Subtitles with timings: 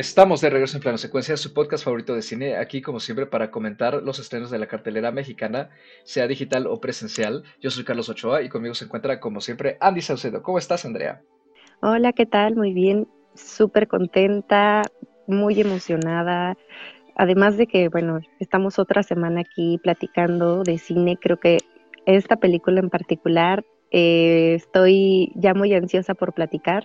[0.00, 3.50] Estamos de regreso en Plano Secuencia, su podcast favorito de cine, aquí como siempre para
[3.50, 5.68] comentar los estrenos de la cartelera mexicana,
[6.04, 7.44] sea digital o presencial.
[7.60, 10.42] Yo soy Carlos Ochoa y conmigo se encuentra como siempre Andy Saucedo.
[10.42, 11.20] ¿Cómo estás, Andrea?
[11.82, 12.56] Hola, ¿qué tal?
[12.56, 14.80] Muy bien, súper contenta,
[15.26, 16.56] muy emocionada.
[17.14, 21.58] Además de que, bueno, estamos otra semana aquí platicando de cine, creo que
[22.06, 26.84] esta película en particular eh, estoy ya muy ansiosa por platicar.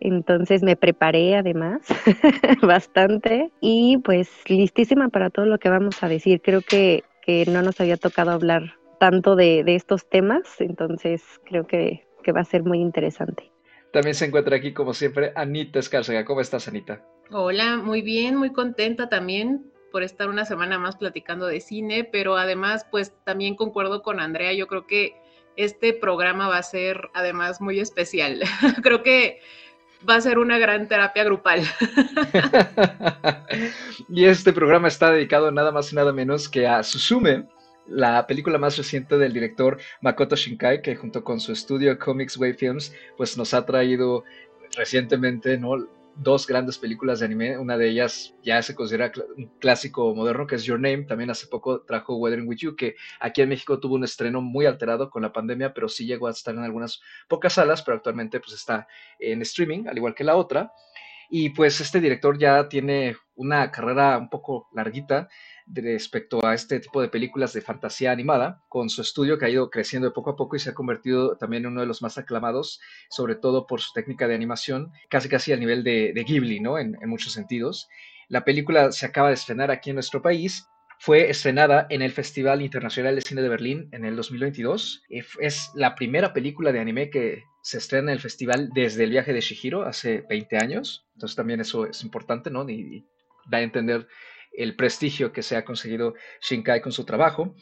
[0.00, 1.82] Entonces me preparé además
[2.62, 6.40] bastante y pues listísima para todo lo que vamos a decir.
[6.42, 7.04] Creo que,
[7.46, 12.04] no nos había tocado hablar tanto de, estos temas, entonces creo que,
[12.34, 13.52] va a ser muy interesante.
[13.92, 16.24] También se encuentra aquí, como siempre, Anita Escárcega.
[16.24, 17.04] ¿Cómo estás, Anita?
[17.30, 22.36] Hola, muy bien, muy contenta también por estar una semana más platicando de cine, pero
[22.36, 25.14] además, pues también concuerdo con Andrea, yo creo que
[25.56, 28.40] este programa va a ser además muy especial.
[28.82, 29.40] creo que
[30.08, 31.62] va a ser una gran terapia grupal.
[34.08, 37.46] y este programa está dedicado nada más y nada menos que a Susume,
[37.86, 42.54] la película más reciente del director Makoto Shinkai, que junto con su estudio Comics Way
[42.54, 44.24] Films, pues nos ha traído
[44.76, 45.88] recientemente, ¿no?
[46.20, 47.58] Dos grandes películas de anime.
[47.58, 51.04] Una de ellas ya se considera un clásico moderno, que es Your Name.
[51.04, 54.66] También hace poco trajo Weathering With You, que aquí en México tuvo un estreno muy
[54.66, 58.38] alterado con la pandemia, pero sí llegó a estar en algunas pocas salas, pero actualmente
[58.38, 58.86] pues está
[59.18, 60.72] en streaming, al igual que la otra.
[61.30, 65.28] Y pues este director ya tiene una carrera un poco larguita
[65.72, 69.70] respecto a este tipo de películas de fantasía animada, con su estudio que ha ido
[69.70, 72.18] creciendo de poco a poco y se ha convertido también en uno de los más
[72.18, 76.78] aclamados, sobre todo por su técnica de animación, casi casi al nivel de, Ghibli, ¿no?
[76.78, 77.88] En, muchos sentidos.
[78.28, 80.66] La película se acaba de estrenar aquí en nuestro país
[81.02, 85.02] fue estrenada en el Festival Internacional de Cine de Berlín en el 2022.
[85.08, 89.32] Es la primera película de anime que se estrena en el festival desde el viaje
[89.32, 91.06] de Shihiro hace 20 años.
[91.14, 92.68] Entonces también eso es importante, ¿no?
[92.68, 93.06] Y,
[93.48, 94.06] da a entender
[94.52, 97.54] el prestigio que se ha conseguido Shinkai con su trabajo.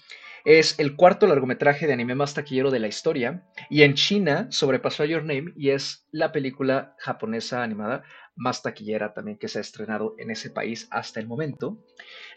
[0.44, 5.03] Es el cuarto largometraje de anime más taquillero de la historia y en China sobrepasó
[5.03, 8.04] a Your Name y es la película japonesa animada
[8.37, 11.78] más taquillera también que se ha estrenado en ese país hasta el momento.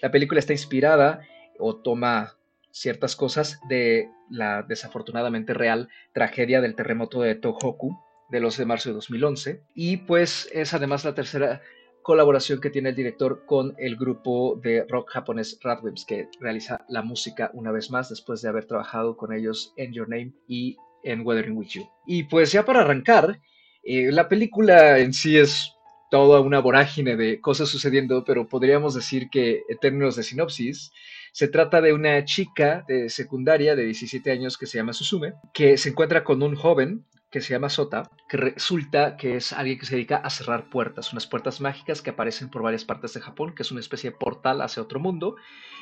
[0.02, 1.22] La película está inspirada
[1.60, 2.38] o toma
[2.72, 8.90] ciertas cosas de la desafortunadamente real tragedia del terremoto de Tohoku del 11 de marzo
[8.90, 11.62] de 2011 y pues es además la tercera
[12.02, 17.02] colaboración que tiene el director con el grupo de rock japonés Radwimps, que realiza la
[17.02, 21.26] música una vez más después de haber trabajado con ellos en Your Name y en
[21.26, 21.90] Weathering With You.
[22.06, 23.40] Y pues ya para arrancar,
[23.84, 25.74] eh, la película en sí es
[26.12, 30.92] toda una vorágine de cosas sucediendo, pero podríamos decir que en términos de sinopsis,
[31.32, 35.78] se trata de una chica de secundaria de 17 años que se llama Susume, que
[35.78, 39.86] se encuentra con un joven que se llama Sota, que resulta que es alguien que
[39.86, 43.56] se dedica a cerrar puertas, unas puertas mágicas que aparecen por varias partes de Japón,
[43.56, 45.38] que es una especie de portal hacia otro mundo,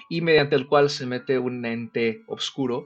[0.10, 2.86] y mediante el cual se mete un ente oscuro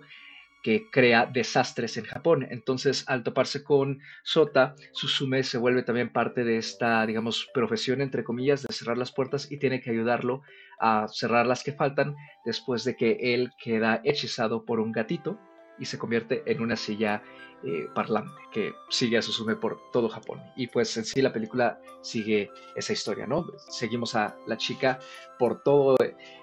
[0.63, 2.47] que crea desastres en Japón.
[2.49, 8.23] Entonces, al toparse con Sota, Susume se vuelve también parte de esta, digamos, profesión, entre
[8.23, 10.41] comillas, de cerrar las puertas y tiene que ayudarlo
[10.79, 15.37] a cerrar las que faltan después de que él queda hechizado por un gatito
[15.79, 17.23] y se convierte en una silla
[17.65, 20.41] eh, parlante que sigue a Susume por todo Japón.
[20.57, 23.45] Y pues en sí la película sigue esa historia, ¿no?
[23.69, 24.99] Seguimos a la chica
[25.39, 25.95] por todo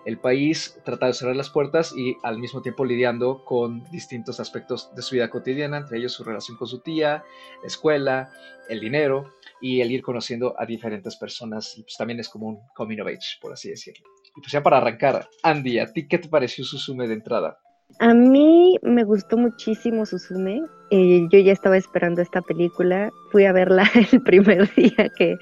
[0.07, 4.95] el país tratando de cerrar las puertas y al mismo tiempo lidiando con distintos aspectos
[4.95, 7.23] de su vida cotidiana, entre ellos su relación con su tía,
[7.61, 8.33] la escuela,
[8.71, 11.77] el dinero y el ir conociendo a diferentes personas.
[11.77, 14.09] Y pues también es como un coming of age, por así decirlo.
[14.35, 17.59] Y pues ya para arrancar, Andy, ¿a ti qué te pareció Susume de entrada?
[17.99, 20.63] A mí me gustó muchísimo Susume.
[20.91, 23.11] Eh, yo ya estaba esperando esta película.
[23.31, 25.37] Fui a verla el primer día que,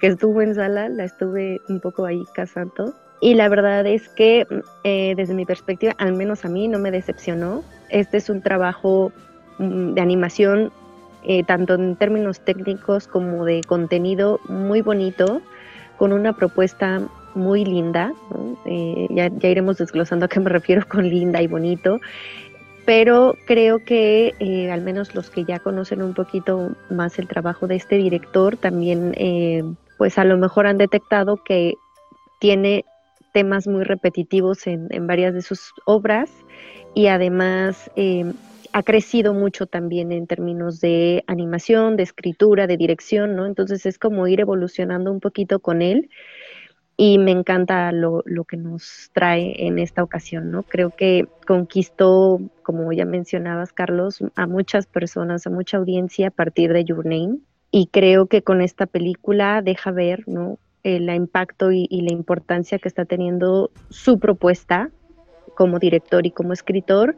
[0.00, 0.88] estuvo en sala.
[0.88, 2.94] La estuve un poco ahí cazando.
[3.20, 4.46] Y la verdad es que
[4.84, 7.62] eh, desde mi perspectiva, al menos a mí, no me decepcionó.
[7.88, 9.12] Este es un trabajo
[9.58, 10.72] mm, de animación,
[11.24, 15.40] eh, tanto en términos técnicos como de contenido, muy bonito,
[15.98, 17.00] con una propuesta
[17.34, 18.12] muy linda,
[18.64, 22.00] eh, ya, iremos desglosando a qué me refiero con linda y bonito,
[22.84, 27.66] pero creo que eh, al menos los que ya conocen un poquito más el trabajo
[27.66, 29.62] de este director también eh,
[29.98, 31.74] pues a lo mejor han detectado que
[32.40, 32.84] tiene
[33.32, 36.28] temas muy repetitivos en, en varias de sus obras
[36.94, 37.88] y además
[38.72, 43.46] ha crecido mucho también en términos de animación, de escritura, de dirección, ¿no?
[43.46, 46.10] Entonces es como ir evolucionando un poquito con él
[46.96, 50.62] y me encanta lo, que nos trae en esta ocasión, ¿no?
[50.62, 56.72] Creo que conquistó, como ya mencionabas, Carlos, a muchas personas, a mucha audiencia a partir
[56.72, 57.38] de Your Name
[57.70, 60.58] y creo que con esta película deja ver, ¿no?
[60.84, 64.90] el impacto y, y, la importancia que está teniendo su propuesta
[65.54, 67.14] como director y como escritor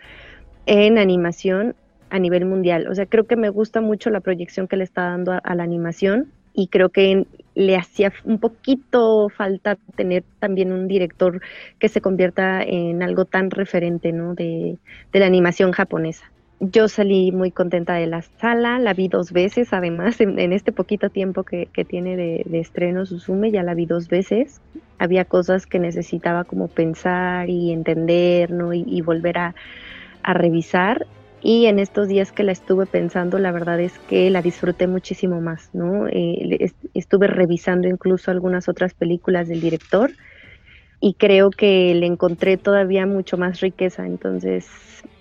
[0.67, 1.75] en animación
[2.11, 2.87] a nivel mundial.
[2.89, 5.63] O sea, creo que me gusta mucho la proyección que le está dando a, la
[5.63, 11.41] animación y creo que le hacía un poquito falta tener también un director
[11.79, 14.35] que se convierta en algo tan referente ¿no?
[14.35, 14.79] de,
[15.13, 16.31] la animación japonesa.
[16.61, 21.11] Yo salí muy contenta de la sala, la vi dos veces, además, en, este poquito
[21.11, 24.61] tiempo que, tiene de, de, estreno Susume, ya la vi dos veces.
[24.99, 28.73] Había cosas que necesitaba como pensar y entender, ¿no?
[28.73, 29.55] Y, y volver a
[30.23, 31.07] revisar
[31.45, 35.43] y en estos días que la estuve pensando, la verdad es que la disfruté muchísimo
[35.43, 36.09] más, ¿no?
[36.09, 40.11] Eh, estuve revisando incluso algunas otras películas del director
[41.01, 44.67] y creo que le encontré todavía mucho más riqueza, entonces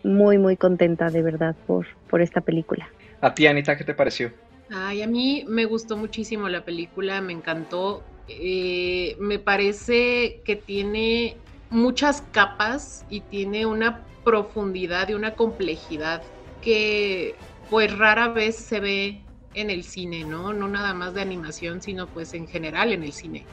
[0.02, 2.90] muy, muy contenta de verdad por, por esta película.
[3.20, 4.32] A ti, Anita, ¿qué te pareció?
[4.70, 8.02] Ay, a mí me gustó muchísimo la película, me encantó.
[8.30, 11.36] Eh, me parece que tiene
[11.70, 16.22] muchas capas y tiene una profundidad y una complejidad
[16.62, 17.36] que
[17.70, 19.22] pues rara vez se ve
[19.54, 20.54] en el cine, ¿no?
[20.54, 23.46] No nada más de animación, sino pues en general en el cine.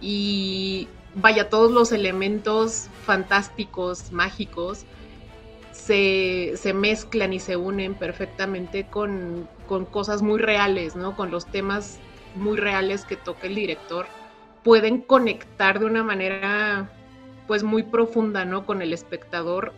[0.00, 4.84] Y vaya, todos los elementos fantásticos, mágicos,
[5.72, 11.16] se, se mezclan y se unen perfectamente con, con, cosas muy reales, ¿no?
[11.16, 11.98] Con los temas
[12.34, 14.06] muy reales que toca el director.
[14.64, 16.90] Pueden conectar de una manera
[17.46, 18.66] pues muy profunda, ¿no?
[18.66, 19.72] Con el espectador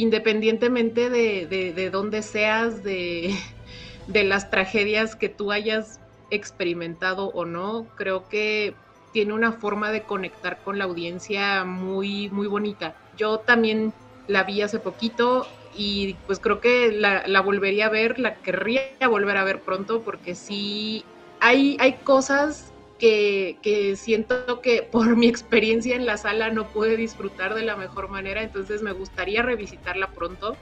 [0.00, 3.34] independientemente de, de, dónde seas, de,
[4.06, 6.00] de las tragedias que tú hayas
[6.30, 8.74] experimentado o no, creo que
[9.12, 12.94] tiene una forma de conectar con la audiencia muy, muy bonita.
[13.16, 13.92] Yo también
[14.26, 18.82] la vi hace poquito y pues creo que la, la, volvería a ver, la querría
[19.08, 21.04] volver a ver pronto porque sí
[21.40, 22.69] hay, hay cosas
[23.00, 28.08] que, siento que por mi experiencia en la sala no pude disfrutar de la mejor
[28.08, 30.56] manera, entonces me gustaría revisitarla pronto.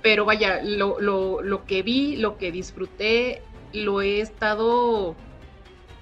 [0.00, 5.16] Pero vaya, lo, lo, lo que vi, lo que disfruté, lo he estado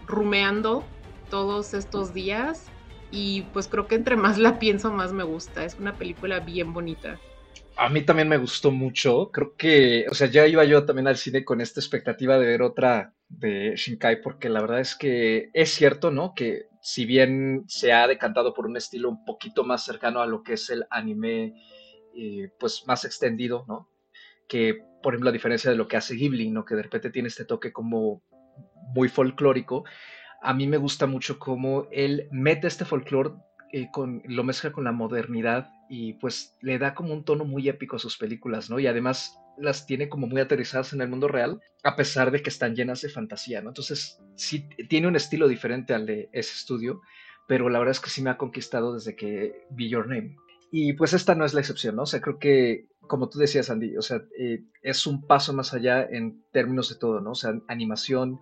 [0.06, 0.84] rumeando
[1.30, 2.66] todos estos días
[3.10, 5.64] y pues creo que entre más la pienso, más me gusta.
[5.64, 7.18] Es una película bien bonita.
[7.76, 9.30] A mí también me gustó mucho.
[9.32, 12.62] Creo que, o sea, ya iba yo también al cine con esta expectativa de ver
[12.62, 16.34] otra de Shinkai, porque la verdad es que es cierto, ¿no?
[16.34, 20.42] Que si bien se ha decantado por un estilo un poquito más cercano a lo
[20.42, 21.54] que es el anime,
[22.14, 23.90] eh, pues más extendido, ¿no?
[24.48, 26.64] Que, por ejemplo, a diferencia de lo que hace Ghibli, ¿no?
[26.64, 28.22] Que de repente tiene este toque como
[28.94, 29.84] muy folclórico.
[30.40, 33.30] A mí me gusta mucho cómo él mete este folclore
[33.72, 37.68] eh, con, lo mezcla con la modernidad y pues le da como un tono muy
[37.68, 38.78] épico a sus películas, ¿no?
[38.78, 42.50] Y además las tiene como muy aterrizadas en el mundo real, a pesar de que
[42.50, 43.70] están llenas de fantasía, ¿no?
[43.70, 47.00] Entonces, sí tiene un estilo diferente al de ese estudio,
[47.46, 50.36] pero la verdad es que sí me ha conquistado desde que vi Your Name.
[50.72, 52.02] Y pues esta no es la excepción, ¿no?
[52.02, 55.72] O sea, creo que, como tú decías, Andy, o sea, eh, es un paso más
[55.72, 57.30] allá en términos de todo, ¿no?
[57.30, 58.40] O sea, animación,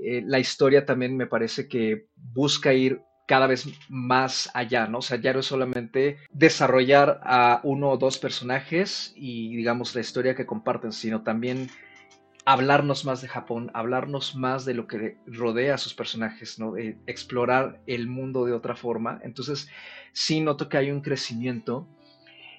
[0.00, 4.98] eh, la historia también me parece que busca ir cada vez más allá, ¿no?
[4.98, 10.00] O sea, ya no es solamente desarrollar a uno o dos personajes y, digamos, la
[10.00, 11.68] historia que comparten, sino también
[12.46, 16.78] hablarnos más de Japón, hablarnos más de lo que rodea a sus personajes, ¿no?
[16.78, 19.20] Eh, explorar el mundo de otra forma.
[19.22, 19.68] Entonces,
[20.14, 21.86] sí noto que hay un crecimiento.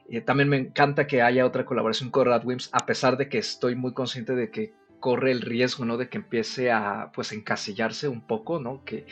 [0.08, 3.74] Eh, también me encanta que haya otra colaboración con Radwimps, a pesar de que estoy
[3.74, 5.98] muy consciente de que corre el riesgo, ¿no?
[5.98, 8.86] De que empiece a, pues, encasillarse un poco, ¿no?
[8.86, 9.08] Que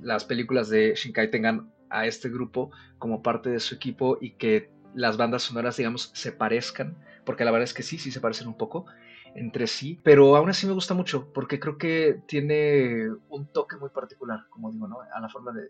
[0.00, 4.70] las películas de Shinkai tengan a este grupo como parte de su equipo y que
[4.94, 8.48] las bandas sonoras, digamos, se parezcan, porque la verdad es que sí, sí se parecen
[8.48, 8.86] un poco
[9.34, 13.90] entre sí, pero aún así me gusta mucho porque creo que tiene un toque muy
[13.90, 14.98] particular, como digo, ¿no?
[15.14, 15.68] A la forma de,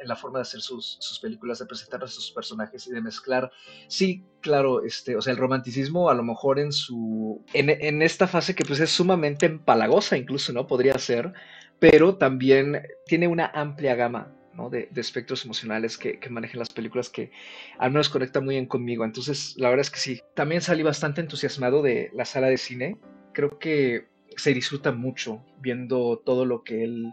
[0.00, 3.00] en la forma de hacer sus, sus, películas, de presentar a sus personajes y de
[3.00, 3.52] mezclar.
[3.86, 8.26] Sí, claro, este, o sea, el romanticismo a lo mejor en su, en, en esta
[8.26, 10.66] fase que pues es sumamente empalagosa incluso, ¿no?
[10.66, 11.32] Podría ser,
[11.78, 14.34] pero también tiene una amplia gama
[14.70, 17.30] de, espectros emocionales que, manejan las películas que
[17.78, 19.04] al menos conecta muy bien conmigo.
[19.04, 20.20] Entonces, la verdad es que sí.
[20.34, 22.96] También salí bastante entusiasmado de la sala de cine.
[23.32, 27.12] Creo que se disfruta mucho viendo todo lo que él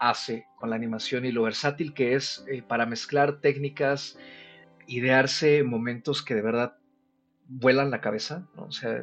[0.00, 4.18] hace con la animación y lo versátil que es eh, para mezclar técnicas,
[4.86, 6.76] idearse momentos que de verdad
[7.46, 8.48] vuelan la cabeza.
[8.56, 9.02] O sea,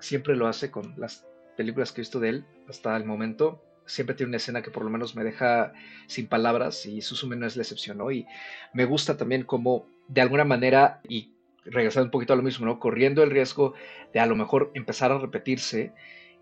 [0.00, 1.26] siempre lo hace con las
[1.56, 4.84] películas que he visto de él hasta el momento siempre tiene una escena que por
[4.84, 5.72] lo menos me deja
[6.06, 8.10] sin palabras y Susume no es la excepción, ¿no?
[8.12, 8.26] Y
[8.72, 11.32] me gusta también como de alguna manera, y
[11.64, 12.78] regresando un poquito a lo mismo, ¿no?
[12.78, 13.74] Corriendo el riesgo
[14.12, 15.92] de a lo mejor empezar a repetirse,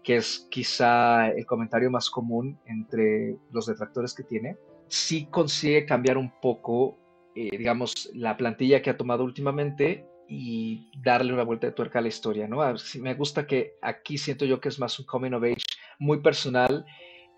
[0.02, 4.56] que es quizá el comentario más común entre los detractores que tiene,
[4.88, 6.96] sí consigue cambiar un poco,
[7.34, 12.02] eh, digamos, la plantilla que ha tomado últimamente y darle una vuelta de tuerca a
[12.02, 12.58] la historia, ¿no?
[13.00, 15.62] me gusta que aquí siento yo que es más un coming of age
[16.00, 16.84] muy personal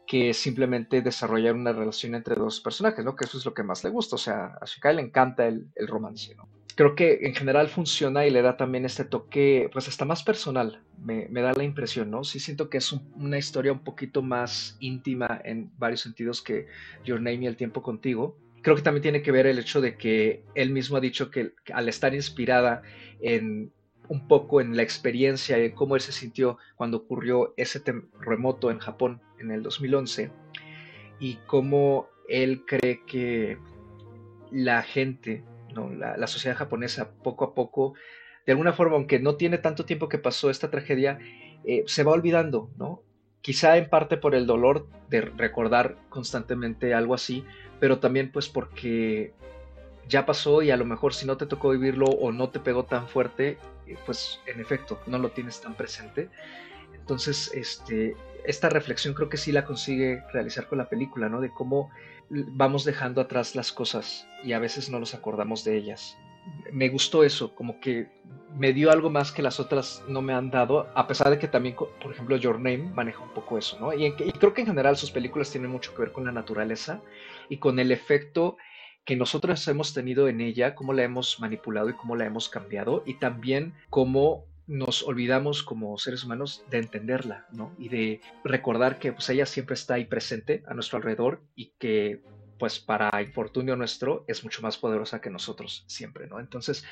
[0.09, 3.15] que simplemente desarrollar una relación entre dos personajes, ¿no?
[3.15, 5.69] Que eso es lo que más le gusta, o sea, a Shikai le encanta el,
[5.77, 6.49] el romance, ¿no?
[6.75, 10.81] Creo que en general funciona y le da también este toque, pues hasta más personal,
[10.97, 12.25] me, da la impresión, ¿no?
[12.25, 16.67] Sí siento que es una historia un poquito más íntima en varios sentidos que
[17.05, 19.97] Your Name y El Tiempo Contigo, creo que también tiene que ver el hecho de
[19.97, 22.83] que él mismo ha dicho que, al estar inspirada
[23.21, 23.73] en
[24.09, 28.79] un poco en la experiencia y cómo él se sintió cuando ocurrió ese terremoto en
[28.79, 30.31] Japón en el 2011
[31.21, 33.59] y cómo él cree que
[34.51, 35.91] la gente, ¿no?
[35.91, 37.95] la, sociedad japonesa poco a poco,
[38.47, 41.19] de alguna forma, aunque no tiene tanto tiempo que pasó esta tragedia,
[41.65, 43.03] eh, se va olvidando, ¿no?
[43.41, 47.45] Quizá en parte por el dolor de recordar constantemente algo así,
[47.79, 49.33] pero también pues porque
[50.09, 52.85] ya pasó y a lo mejor si no te tocó vivirlo o no te pegó
[52.85, 56.31] tan fuerte, eh, pues en efecto no lo tienes tan presente.
[56.95, 61.41] Entonces, este, esta reflexión creo que sí la consigue realizar con la película, ¿no?
[61.41, 61.91] De cómo
[62.31, 66.17] vamos dejando atrás las cosas y a veces no nos acordamos de ellas.
[66.73, 68.09] Me gustó eso, como que
[68.57, 71.49] me dio algo más que las otras no me han dado, a pesar de que
[71.49, 73.93] también, por ejemplo, Your Name maneja un poco eso, ¿no?
[73.93, 77.03] Y, creo que en general sus películas tienen mucho que ver con la naturaleza
[77.49, 78.57] y con el efecto
[79.05, 83.03] que nosotros hemos tenido en ella, cómo la hemos manipulado y cómo la hemos cambiado,
[83.07, 87.73] y también cómo nos olvidamos como seres humanos de entenderla, ¿no?
[87.79, 92.23] Y de recordar que pues ella siempre está ahí presente a nuestro alrededor y que
[92.59, 96.39] pues para infortunio nuestro es mucho más poderosa que nosotros siempre, ¿no?
[96.39, 96.85] Entonces,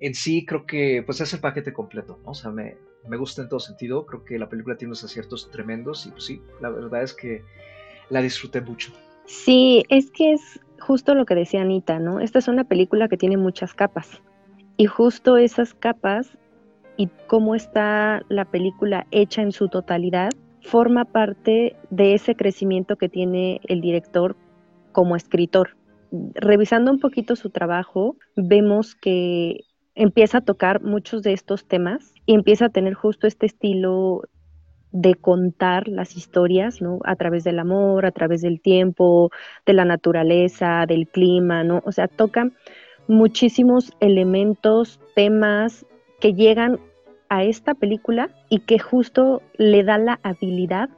[0.00, 2.32] en sí creo que pues es el paquete completo, ¿no?
[2.32, 2.76] O sea, me,
[3.08, 6.24] me gusta en todo sentido, creo que la película tiene unos aciertos tremendos y pues
[6.24, 7.42] sí, la verdad es que
[8.10, 8.92] la disfruté mucho.
[9.24, 12.20] Sí, es que es justo lo que decía Anita, ¿no?
[12.20, 14.20] Esta es una película que tiene muchas capas
[14.76, 16.36] y justo esas capas
[16.96, 23.08] y cómo está la película hecha en su totalidad forma parte de ese crecimiento que
[23.08, 24.36] tiene el director
[24.92, 25.76] como escritor.
[26.34, 29.60] Revisando un poquito su trabajo, vemos que
[29.94, 34.22] empieza a tocar muchos de estos temas y empieza a tener justo este estilo
[34.90, 37.00] de contar las historias, ¿no?
[37.04, 39.30] A través del amor, a través del tiempo,
[39.66, 41.82] de la naturaleza, del clima, ¿no?
[41.84, 42.50] O sea, toca
[43.08, 45.84] muchísimos elementos, temas
[46.24, 46.80] que llegan
[47.28, 50.88] a esta película y que justo le da la habilidad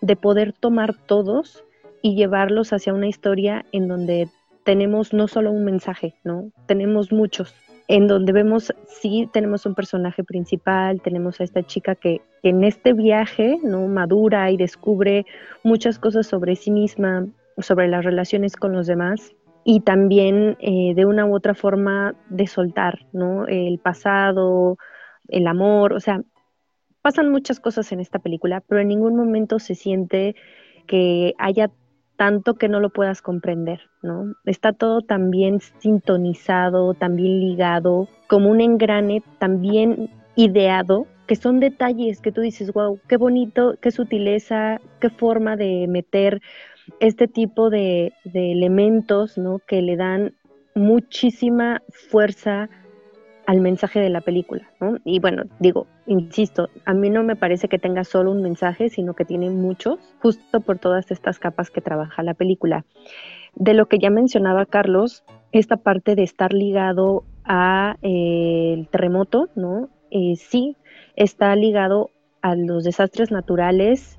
[0.00, 1.64] de poder tomar todos
[2.02, 4.28] y llevarlos hacia una historia en donde
[4.62, 6.52] tenemos no solo un mensaje, ¿no?
[6.66, 7.52] Tenemos muchos,
[7.88, 12.92] en donde vemos, sí, tenemos un personaje principal, tenemos a esta chica que, en este
[12.92, 13.88] viaje, ¿no?
[13.88, 15.26] Madura y descubre
[15.64, 17.26] muchas cosas sobre sí misma,
[17.58, 19.34] sobre las relaciones con los demás
[19.68, 23.48] y también eh, de una u otra forma de soltar, ¿no?
[23.48, 24.78] El pasado,
[25.26, 26.22] el amor, o sea,
[27.02, 30.36] pasan muchas cosas en esta película, pero en ningún momento se siente
[30.86, 31.72] que haya
[32.14, 34.36] tanto que no lo puedas comprender, ¿no?
[34.44, 42.30] Está todo también sintonizado, también ligado, como un engrane también ideado, que son detalles que
[42.30, 46.40] tú dices, wow, qué bonito, qué sutileza, qué forma de meter
[47.00, 49.38] este tipo de, elementos.
[49.66, 50.34] Que le dan
[50.74, 52.68] muchísima fuerza
[53.46, 54.68] al mensaje de la película.
[55.04, 59.14] Y bueno, digo, insisto, a mí no me parece que tenga solo un mensaje, sino
[59.14, 62.84] que tiene muchos, justo por todas estas capas que trabaja la película.
[63.54, 69.48] De lo que ya mencionaba Carlos, esta parte de estar ligado a eh, el terremoto.
[70.10, 70.76] Eh, sí,
[71.14, 72.10] está ligado
[72.42, 74.18] a los desastres naturales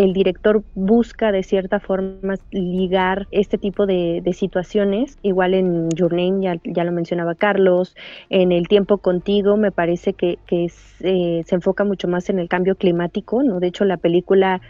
[0.00, 5.18] el director busca de cierta forma ligar este tipo de, situaciones.
[5.20, 7.94] Igual en Your Name, ya, lo mencionaba Carlos,
[8.30, 12.76] en El tiempo contigo me parece que, eh, se enfoca mucho más en el cambio
[12.76, 13.60] climático, ¿no?
[13.60, 14.62] De hecho, la película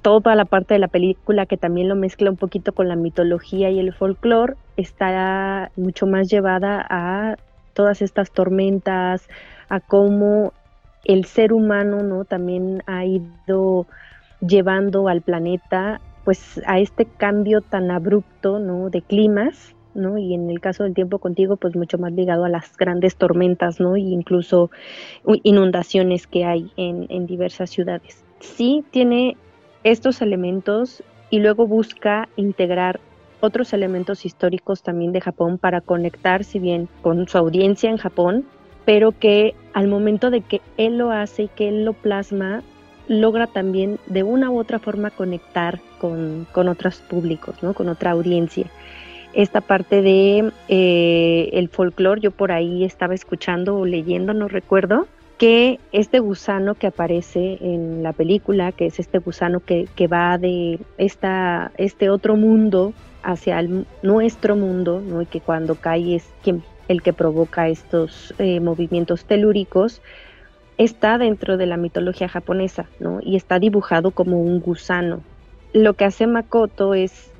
[0.00, 3.68] toda la parte de la película que también lo mezcla un poquito con la mitología
[3.68, 7.36] y el folclore está mucho más llevada a
[7.74, 9.28] todas estas tormentas,
[9.68, 10.54] a cómo
[11.04, 13.86] el ser humano no también ha ido
[14.40, 18.90] llevando al planeta pues a este cambio tan abrupto ¿no?
[18.90, 20.18] de climas, ¿no?
[20.18, 23.80] Y en el caso del tiempo contigo, pues mucho más ligado a las grandes tormentas,
[23.80, 23.96] ¿no?
[23.96, 24.70] E incluso
[25.42, 28.24] inundaciones que hay en, en diversas ciudades.
[28.38, 29.36] Sí tiene
[29.82, 33.00] estos elementos y luego busca integrar
[33.40, 38.44] otros elementos históricos también de Japón para conectar, si bien con su audiencia en Japón,
[38.84, 42.62] pero que al momento de que él lo hace y que él lo plasma,
[43.10, 47.74] logra también de una u otra forma conectar con, con otros públicos, ¿no?
[47.74, 48.66] con otra audiencia.
[49.32, 55.08] Esta parte de eh, el folclore, yo por ahí estaba escuchando o leyendo, no recuerdo,
[55.38, 60.38] que este gusano que aparece en la película, que es este gusano que, que va
[60.38, 62.92] de esta, este otro mundo
[63.24, 63.60] hacia
[64.02, 65.22] nuestro mundo, ¿no?
[65.22, 70.00] y que cuando cae es quien, el que provoca estos eh, movimientos telúricos,
[70.84, 73.20] está dentro de la mitología japonesa, ¿no?
[73.20, 75.20] Y está dibujado como un gusano.
[75.74, 77.30] Lo que hace Makoto es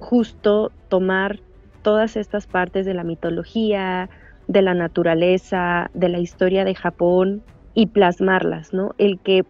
[0.00, 1.38] justo tomar
[1.82, 4.10] todas estas partes de la mitología,
[4.48, 7.42] de la naturaleza, de la historia de Japón
[7.74, 8.96] y plasmarlas, ¿no?
[8.98, 9.44] El que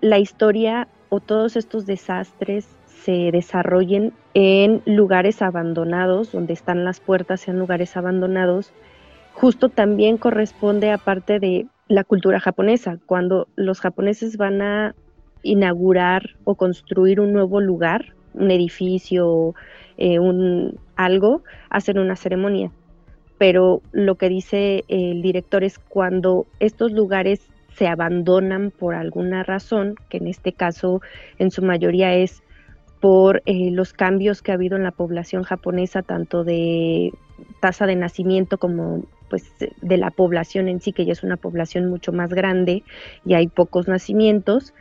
[0.00, 7.48] la historia o todos estos desastres se desarrollen en lugares abandonados, donde están las puertas
[7.48, 8.72] en lugares abandonados,
[9.40, 12.98] justo también corresponde a parte de la cultura japonesa.
[13.06, 14.94] Cuando los japoneses van a
[15.42, 19.54] inaugurar o construir un nuevo lugar, un edificio,
[19.96, 22.70] eh, un algo, hacen una ceremonia.
[23.38, 27.40] Pero lo que dice el director es cuando estos lugares
[27.74, 31.00] se abandonan por alguna razón, que en este caso
[31.38, 32.42] en su mayoría es
[33.00, 37.10] por eh, los cambios que ha habido en la población japonesa, tanto de
[37.62, 41.88] tasa de nacimiento como pues de la población en sí, que ya es una población
[41.88, 42.82] mucho más grande
[43.24, 44.74] y hay pocos nacimientos.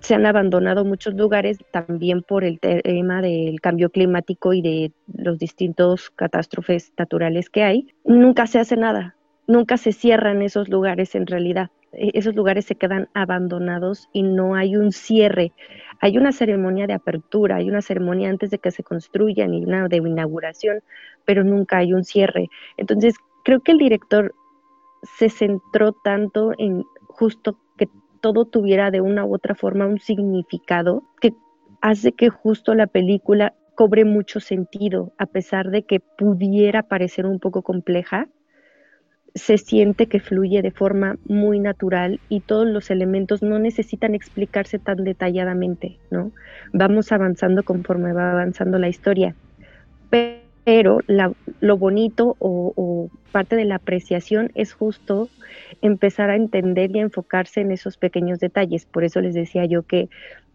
[0.00, 5.38] Se han abandonado muchos lugares también por el tema del cambio climático y de los
[5.38, 7.86] distintos catástrofes naturales que hay.
[8.04, 11.70] Nunca se hace nada, nunca se cierran esos lugares en realidad.
[11.96, 15.52] E-, esos lugares se quedan abandonados y no hay un cierre.
[16.00, 19.88] Hay una ceremonia de apertura, hay una ceremonia antes de que se construyan y una
[19.88, 20.82] de inauguración,
[21.24, 22.50] pero nunca hay un cierre.
[22.76, 24.34] Entonces, creo que el director
[25.18, 27.88] se centró tanto en justo que
[28.20, 31.34] todo tuviera de una u otra forma un significado que
[31.80, 37.38] hace que justo la película cobre mucho sentido, a pesar de que pudiera parecer un
[37.38, 38.28] poco compleja,
[39.34, 44.78] se siente que fluye de forma muy natural y todos los elementos no necesitan explicarse
[44.78, 46.30] tan detalladamente, ¿no?
[46.72, 49.34] Vamos avanzando conforme va avanzando la historia.
[50.08, 51.00] Pero pero
[51.60, 55.28] lo bonito o, parte de la apreciación es justo
[55.82, 58.86] empezar a entender y a enfocarse en esos pequeños detalles.
[58.86, 60.08] Por eso les decía yo que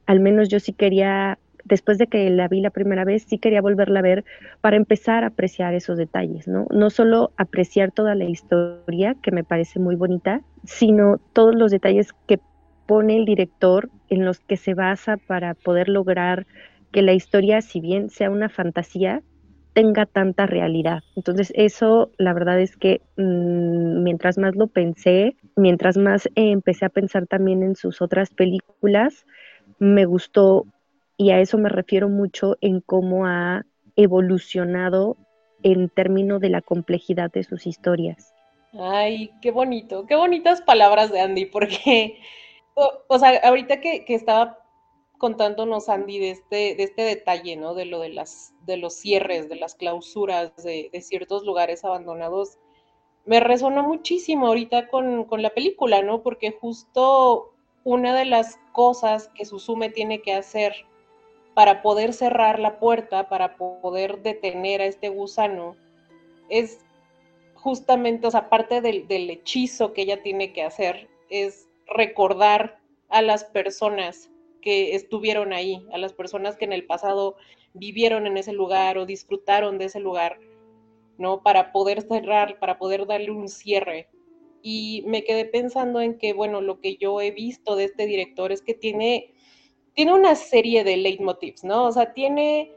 [0.06, 3.62] al menos yo sí quería, después de que la vi la primera vez, sí quería
[3.62, 4.26] volverla a ver
[4.62, 6.66] para empezar a apreciar esos detalles, ¿no?
[6.72, 12.14] No solo apreciar toda la historia, que me parece muy bonita, sino todos los detalles
[12.28, 12.40] que
[12.88, 16.48] pone el director en los que se basa para poder lograr
[16.92, 19.22] que la historia, si bien sea una fantasía,
[19.74, 21.04] tenga tanta realidad.
[21.16, 26.90] Entonces eso, la verdad es que mm, mientras más lo pensé, mientras más empecé a
[26.90, 29.26] pensar también en sus otras películas,
[29.78, 30.66] me gustó
[31.18, 35.18] y a eso me refiero mucho en cómo ha evolucionado
[35.64, 38.34] en términos de la complejidad de sus historias.
[38.80, 42.20] Ay, qué bonito, qué bonitas palabras de Andy, porque,
[42.76, 44.59] o, sea, ahorita que, que estaba
[45.20, 47.76] contándonos, Andy, de este, de este detalle, ¿no?
[47.76, 52.58] De lo de, las, de los cierres, de las clausuras de, ciertos lugares abandonados.
[53.26, 56.24] Me resonó muchísimo ahorita con, la película, ¿no?
[56.24, 57.54] Porque justo
[57.84, 60.74] una de las cosas que Susume tiene que hacer
[61.54, 65.76] para poder cerrar la puerta, para poder detener a este gusano,
[66.48, 66.80] es
[67.56, 72.80] justamente, o sea, aparte del, del hechizo que ella tiene que hacer, es recordar
[73.10, 74.30] a las personas
[74.62, 77.36] que estuvieron ahí, a las personas que en el pasado
[77.74, 80.40] vivieron en ese lugar o disfrutaron de ese lugar,
[81.18, 81.44] ¿no?
[81.44, 84.10] Para poder cerrar, para poder darle un cierre.
[84.62, 88.52] Y me quedé pensando en que, bueno, lo que yo he visto de este director
[88.52, 89.34] es que tiene,
[89.94, 91.86] tiene una serie de leitmotivs, ¿no?
[91.86, 92.74] O sea, tiene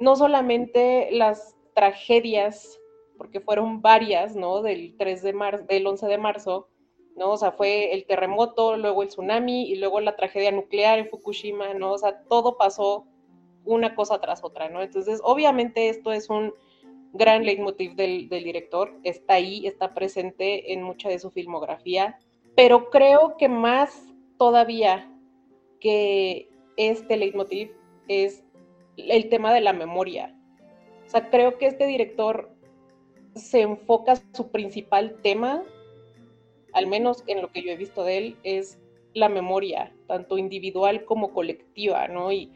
[0.00, 2.80] no solamente las tragedias,
[3.16, 4.62] porque fueron varias, ¿no?
[4.62, 6.68] Del 3 de marzo, del 11 de marzo,
[7.16, 7.32] ¿no?
[7.32, 11.74] O sea, fue el terremoto, luego el tsunami y luego la tragedia nuclear en Fukushima,
[11.74, 11.92] ¿no?
[11.92, 13.06] O sea, todo pasó
[13.64, 14.82] una cosa tras otra, ¿no?
[14.82, 16.52] Entonces, obviamente esto es un
[17.12, 22.18] gran leitmotiv del, del director, está ahí, está presente en mucha de su filmografía,
[22.56, 24.02] pero creo que más
[24.36, 25.10] todavía
[25.80, 27.70] que este leitmotiv
[28.08, 28.44] es
[28.96, 30.36] el tema de la memoria.
[31.06, 32.50] O sea, creo que este director
[33.34, 35.62] se enfoca su principal tema
[36.74, 38.78] al menos en lo que yo he visto de él, es
[39.14, 42.32] la memoria, tanto individual como colectiva, ¿no?
[42.32, 42.52] Y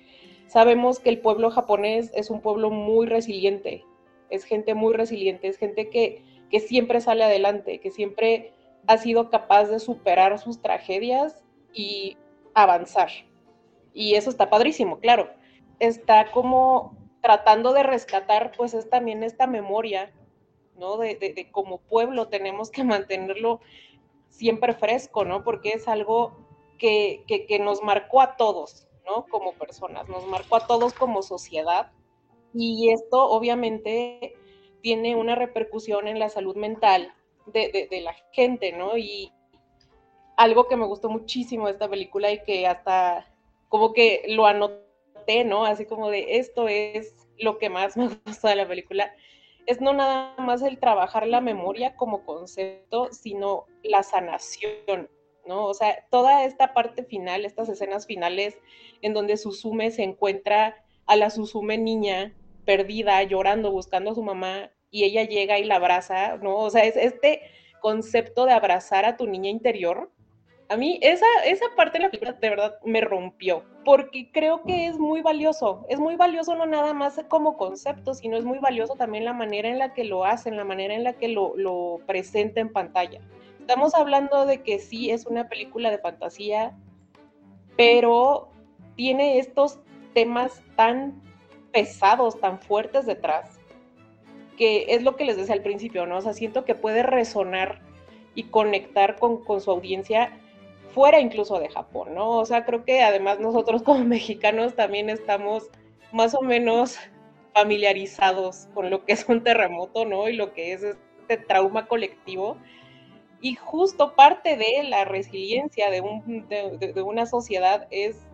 [0.46, 3.84] sabemos que el pueblo japonés es un pueblo muy resiliente,
[4.30, 8.52] es gente muy resiliente, es gente que, que siempre sale adelante, que siempre
[8.86, 12.16] ha sido capaz de superar sus tragedias y
[12.54, 13.10] avanzar.
[13.92, 15.30] Y eso está padrísimo, claro.
[15.78, 20.12] está como tratando de rescatar, pues es también esta memoria,
[20.76, 20.96] ¿no?
[20.96, 23.60] De, de, como pueblo tenemos que mantenerlo
[24.30, 25.44] siempre fresco, ¿no?
[25.44, 26.36] Porque es algo
[26.78, 29.26] que, que, nos marcó a todos, ¿no?
[29.26, 31.92] Como personas, nos marcó a todos como sociedad.
[32.54, 34.34] Y esto obviamente
[34.80, 37.12] tiene una repercusión en la salud mental
[37.46, 38.96] de, de, la gente, ¿no?
[38.96, 39.32] Y
[40.36, 43.26] algo que me gustó muchísimo de esta película y que hasta
[43.68, 45.64] como que lo anoté, ¿no?
[45.64, 49.12] Así como de esto es lo que más me gustó de la película,
[49.68, 55.10] es no nada más el trabajar la memoria como concepto, sino la sanación,
[55.46, 55.66] ¿no?
[55.66, 58.56] O sea, toda esta parte final, estas escenas finales
[59.02, 64.70] en donde Susume se encuentra a la Susume niña perdida, llorando, buscando a su mamá,
[64.90, 66.56] y ella llega y la abraza, ¿no?
[66.56, 67.42] O sea, es este
[67.82, 70.10] concepto de abrazar a tu niña interior,
[70.70, 74.86] a mí esa, esa parte de la película de verdad me rompió, porque creo que
[74.86, 75.86] es muy valioso.
[75.88, 79.68] Es muy valioso no nada más como concepto, sino es muy valioso también la manera
[79.68, 83.20] en la que lo hacen, la manera en la que lo, lo presenta en pantalla.
[83.60, 86.76] Estamos hablando de que sí es una película de fantasía,
[87.76, 88.50] pero
[88.94, 89.78] tiene estos
[90.12, 91.22] temas tan
[91.72, 93.58] pesados, tan fuertes detrás,
[94.58, 96.18] que es lo que les decía al principio, ¿no?
[96.18, 97.80] O sea, siento que puede resonar
[98.34, 100.32] y conectar con, con su audiencia
[100.94, 102.30] fuera incluso de Japón, ¿no?
[102.30, 105.70] O sea, creo que además nosotros como mexicanos también estamos
[106.12, 106.98] más o menos
[107.54, 110.28] familiarizados con lo que es un terremoto, ¿no?
[110.28, 112.56] Y lo que es este trauma colectivo.
[113.40, 118.26] Y justo parte de la resiliencia de, un, de, una sociedad es,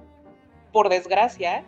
[0.73, 1.64] por desgracia,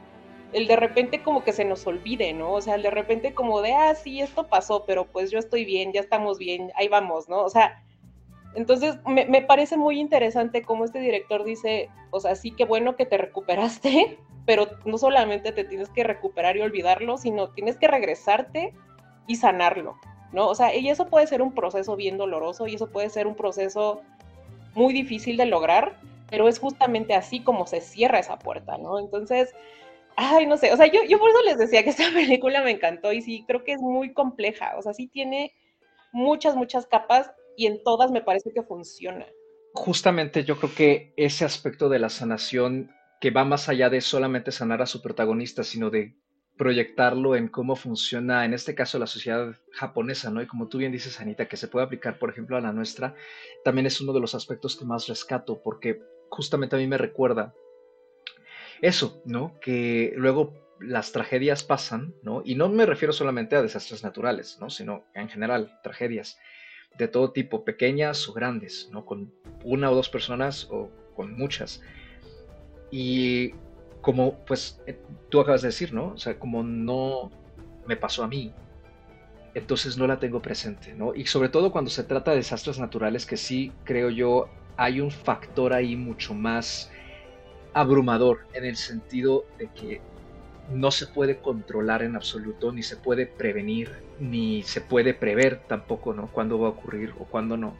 [0.52, 2.52] el de repente como que se nos olvide, ¿no?
[2.52, 5.64] O sea, el de repente como de, ah, sí, esto pasó, pero pues yo estoy
[5.64, 7.42] bien, ya estamos bien, ahí vamos, ¿no?
[7.42, 7.82] O sea,
[8.56, 13.04] entonces, me, parece muy interesante cómo este director dice, o sea, sí que bueno que
[13.04, 18.72] te recuperaste, pero no solamente te tienes que recuperar y olvidarlo, sino tienes que regresarte
[19.26, 19.96] y sanarlo,
[20.32, 20.48] ¿no?
[20.48, 23.34] O sea, y eso puede ser un proceso bien doloroso y eso puede ser un
[23.34, 24.00] proceso
[24.74, 28.98] muy difícil de lograr, pero es justamente así como se cierra esa puerta, ¿no?
[28.98, 29.54] Entonces,
[30.16, 32.70] ay, no sé, o sea, yo, yo por eso les decía que esta película me
[32.70, 35.52] encantó y sí, creo que es muy compleja, o sea, sí tiene
[36.10, 39.26] muchas, muchas capas y en todas me parece que funciona.
[39.74, 42.90] Justamente yo creo que ese aspecto de la sanación
[43.20, 46.16] que va más allá de solamente sanar a su protagonista, sino de
[46.56, 50.40] proyectarlo en cómo funciona, en este caso, la sociedad japonesa, ¿no?
[50.40, 53.14] Y como tú bien dices, Anita, que se puede aplicar, por ejemplo, a la nuestra,
[53.64, 57.54] también es uno de los aspectos que más rescato, porque justamente a mí me recuerda
[58.80, 59.58] eso, ¿no?
[59.60, 62.42] Que luego las tragedias pasan, ¿no?
[62.44, 64.70] Y no me refiero solamente a desastres naturales, ¿no?
[64.70, 66.38] Sino en general, tragedias
[66.98, 69.04] de todo tipo, pequeñas o grandes, ¿no?
[69.04, 69.32] Con
[69.64, 71.82] una o dos personas o con muchas.
[72.90, 73.52] Y
[74.00, 76.08] como, pues, eh, tú acabas de decir, ¿no?
[76.08, 77.30] O sea, como no
[77.86, 78.52] me pasó a mí,
[79.54, 81.14] entonces no la tengo presente, ¿no?
[81.14, 85.10] Y sobre todo cuando se trata de desastres naturales, que sí creo yo hay un
[85.10, 86.90] factor ahí mucho más
[87.72, 90.00] abrumador en el sentido de que
[90.70, 96.12] no se puede controlar en absoluto, ni se puede prevenir, ni se puede prever tampoco,
[96.14, 96.30] ¿no?
[96.32, 97.76] Cuándo va a ocurrir o cuándo no.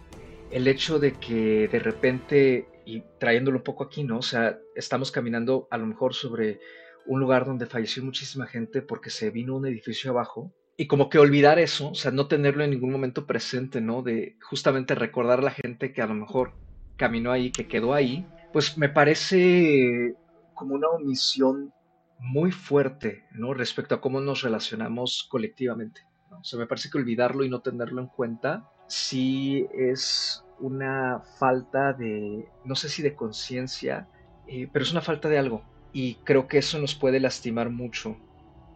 [0.51, 4.19] El hecho de que de repente, y trayéndolo un poco aquí, ¿no?
[4.19, 6.61] O sea, estamos caminando a lo mejor sobre
[7.07, 10.53] un lugar donde falleció muchísima gente porque se vino un edificio abajo.
[10.77, 14.03] Y como que olvidar eso, o sea, no tenerlo en ningún momento presente, ¿no?
[14.03, 16.53] De justamente recordar a la gente que a lo mejor
[16.97, 20.15] caminó ahí, que quedó ahí, pues me parece
[20.55, 21.73] como una omisión
[22.19, 23.55] muy fuerte ¿no?
[23.55, 26.03] respecto a cómo nos relacionamos colectivamente.
[26.31, 31.93] O sea, me parece que olvidarlo y no tenerlo en cuenta sí es una falta
[31.93, 34.09] de, no sé si de conciencia,
[34.47, 35.63] eh, pero es una falta de algo.
[35.93, 38.17] Y creo que eso nos puede lastimar mucho.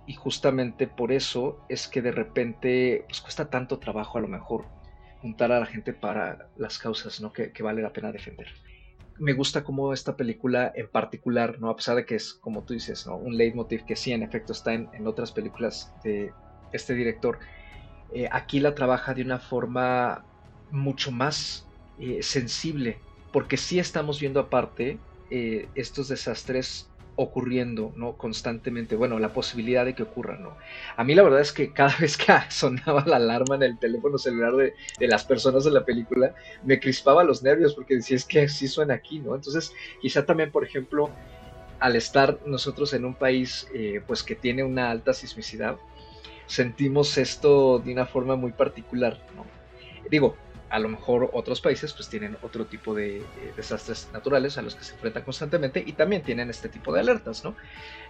[0.07, 4.67] Y justamente por eso es que de repente pues, cuesta tanto trabajo a lo mejor
[5.21, 7.33] juntar a la gente para las causas ¿no?
[7.33, 8.49] que vale la pena defender
[9.21, 11.69] me gusta cómo esta película en particular, ¿no?
[11.69, 13.17] A pesar de que es, como tú dices, ¿no?
[13.17, 16.33] Un leitmotiv que sí, en efecto, está en, otras películas de
[16.73, 17.39] este director,
[18.15, 20.25] eh, aquí la trabaja de una forma
[20.71, 22.99] mucho más eh, sensible,
[23.31, 24.99] porque sí estamos viendo aparte
[25.31, 28.17] eh, estos desastres ocurriendo, ¿no?
[28.17, 30.57] Constantemente, bueno, la posibilidad de que ocurra, ¿no?
[30.97, 34.19] A mí la verdad es que cada vez que sonaba la alarma en el teléfono
[34.19, 34.75] celular de,
[35.07, 39.19] las personas de la película, me crispaba los nervios porque decía, que sí suena aquí,
[39.19, 39.35] ¿no?
[39.35, 41.11] Entonces, quizá también, por ejemplo,
[41.79, 45.77] al estar nosotros en un país, eh, pues que tiene una alta sismicidad,
[46.47, 49.47] sentimos esto de una forma muy particular, ¿no?
[50.11, 50.37] Digo,
[50.71, 53.23] a lo mejor otros países pues tienen otro tipo de
[53.57, 57.45] desastres naturales a los que se enfrentan constantemente y también tienen este tipo de alertas,
[57.45, 57.57] ¿no?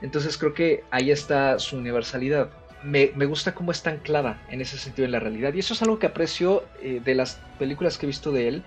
[0.03, 2.51] Entonces creo que ahí está su universalidad.
[2.83, 5.99] Me, gusta cómo está anclada en ese sentido en la realidad y eso es algo
[5.99, 8.65] que aprecio eh, de las películas que he visto de él.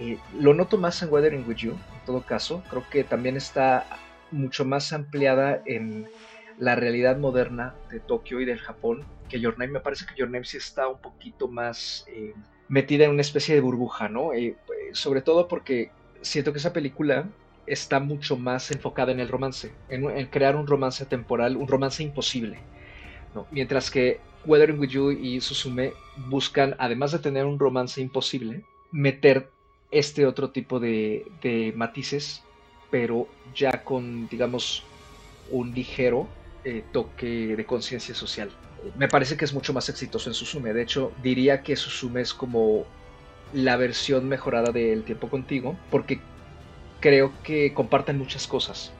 [0.00, 2.62] Eh, lo noto más en Weathering With You, en todo caso.
[2.70, 3.86] Creo que también está
[4.30, 6.08] mucho más ampliada en
[6.58, 9.72] la realidad moderna de Tokio y del Japón que Your Name.
[9.72, 12.06] Me parece que Your Name sí está un poquito más...
[12.74, 14.32] Metida en una especie de burbuja, ¿no?
[14.32, 14.56] Eh,
[14.94, 17.28] sobre todo porque siento que esa película
[17.68, 22.58] está mucho más enfocada en el romance, en, crear un romance temporal, un romance imposible,
[23.32, 23.46] ¿no?
[23.52, 25.92] Mientras que Weathering With You y Susume
[26.26, 29.50] buscan, además de tener un romance imposible, meter
[29.92, 32.42] este otro tipo de, de matices,
[32.90, 34.82] pero ya con, digamos,
[35.48, 36.26] un ligero
[36.64, 38.50] eh, toque de conciencia social
[38.96, 40.72] me parece que es mucho más exitoso en Susume.
[40.72, 42.84] De hecho, diría que Susume es como
[43.52, 46.20] la versión mejorada de El tiempo contigo, porque
[47.00, 48.92] creo que comparten muchas cosas.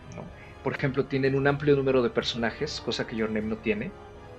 [0.62, 3.90] Por ejemplo, tienen un amplio número de personajes, cosa que Your Name no tiene.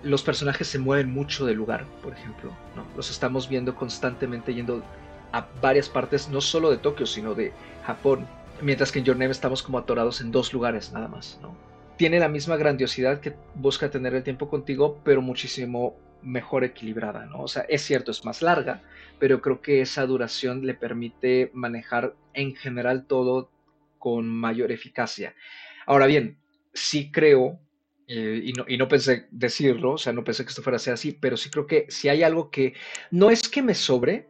[0.02, 2.52] Los personajes se mueven mucho de lugar, por ejemplo.
[2.96, 4.84] Los estamos viendo constantemente yendo
[5.32, 7.54] a varias partes, no solo de Tokio, sino de
[7.86, 8.28] Japón.
[8.62, 11.38] Mientras que en Your Name estamos como atorados en dos lugares nada más.
[11.42, 11.56] ¿no?
[11.98, 17.42] Tiene la misma grandiosidad que busca tener el tiempo contigo, pero muchísimo mejor equilibrada, ¿no?
[17.42, 18.82] O sea, es cierto, es más larga,
[19.20, 23.52] pero creo que esa duración le permite manejar en general todo
[24.00, 25.36] con mayor eficacia.
[25.86, 26.38] Ahora bien,
[26.74, 27.60] sí creo,
[28.08, 30.80] eh, y, no, y, no, pensé decirlo, o sea, no pensé que esto fuera a
[30.80, 32.74] ser así, pero sí creo que si hay algo que
[33.12, 34.28] no es que me sobre,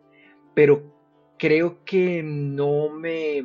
[0.54, 0.94] pero
[1.40, 3.44] creo que no me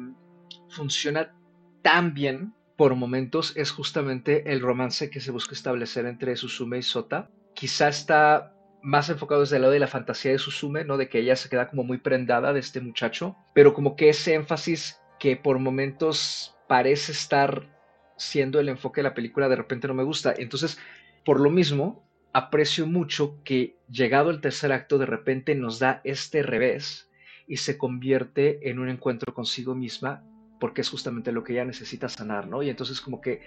[0.69, 1.35] funciona
[1.83, 6.83] tan bien por momentos es justamente el romance que se busca establecer entre Susume y
[6.83, 7.29] Sota.
[7.53, 10.97] Quizá está más enfocado desde el lado de la fantasía de Susume, ¿no?
[10.97, 14.33] De que ella se queda como muy prendada de este muchacho, pero como que ese
[14.33, 17.69] énfasis que por momentos parece estar
[18.17, 20.33] siendo el enfoque de la película de repente no me gusta.
[20.39, 20.79] Entonces,
[21.23, 26.43] por lo mismo, aprecio mucho que llegado el tercer acto de repente nos da este
[26.43, 27.11] revés
[27.47, 30.25] y se convierte en un encuentro consigo misma
[30.61, 32.63] porque es justamente lo que ella necesita sanar, ¿no?
[32.63, 33.43] Y entonces como que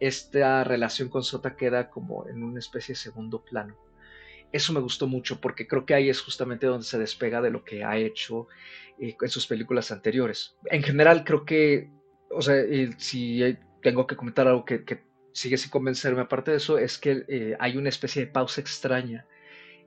[0.00, 3.76] esta relación con Sota queda como en una especie de segundo plano.
[4.50, 7.64] Eso me gustó mucho porque creo que ahí es justamente donde se despega de lo
[7.64, 8.48] que ha hecho
[8.98, 10.56] eh, en sus películas anteriores.
[10.66, 11.90] En general creo que,
[12.30, 12.64] o sea,
[12.96, 17.56] si tengo que comentar algo que, sigue sin convencerme aparte de eso, es que eh,
[17.58, 19.26] hay una especie de pausa extraña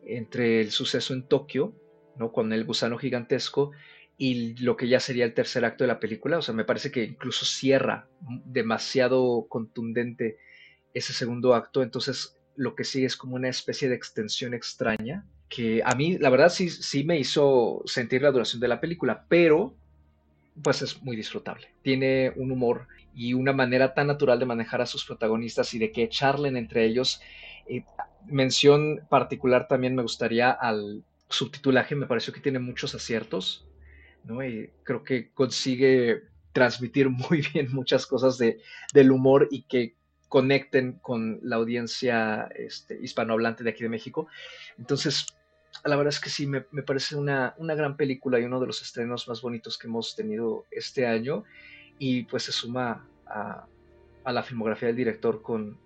[0.05, 1.73] entre el suceso en Tokio,
[2.17, 2.33] ¿no?
[2.33, 3.71] Con el gusano gigantesco
[4.17, 6.39] y lo que ya sería el tercer acto de la película.
[6.39, 8.07] O sea, me parece que incluso cierra
[8.45, 10.37] demasiado contundente
[10.93, 11.83] ese segundo acto.
[11.83, 16.29] Entonces, lo que sigue es como una especie de extensión extraña que a mí, la
[16.29, 19.75] verdad, sí, sí me hizo sentir la duración de la película, pero
[20.63, 21.67] pues es muy disfrutable.
[21.83, 25.91] Tiene un humor y una manera tan natural de manejar a sus protagonistas y de
[25.91, 27.21] que charlen entre ellos.
[28.25, 33.67] Mención particular también me gustaría al subtitulaje, me pareció que tiene muchos aciertos
[34.23, 38.59] y creo que consigue transmitir muy bien muchas cosas de,
[38.93, 39.95] del humor y que
[40.29, 44.27] conecten con la audiencia este, hispanohablante de aquí de México.
[44.77, 45.27] Entonces,
[45.85, 48.81] la verdad es que sí, me, parece una, una, gran película y uno de los
[48.81, 51.43] estrenos más bonitos que hemos tenido este año
[51.99, 53.67] y pues se suma a,
[54.23, 55.77] a la filmografía del director con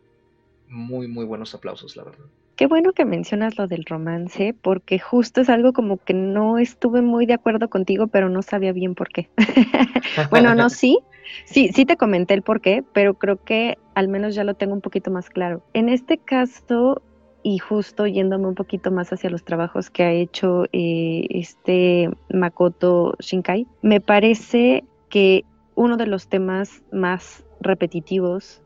[0.67, 2.25] muy, muy buenos aplausos, la verdad.
[2.61, 7.01] Qué bueno que mencionas lo del romance, porque justo es algo como que no estuve
[7.01, 9.29] muy de acuerdo contigo, pero no sabía bien por qué.
[10.29, 10.99] bueno, no, sí,
[11.45, 14.75] sí, sí te comenté el por qué, pero creo que al menos ya lo tengo
[14.75, 15.63] un poquito más claro.
[15.73, 17.01] En este caso,
[17.41, 23.15] y justo yéndome un poquito más hacia los trabajos que ha hecho eh, este Makoto
[23.21, 28.61] Shinkai, me parece que uno de los temas más repetitivos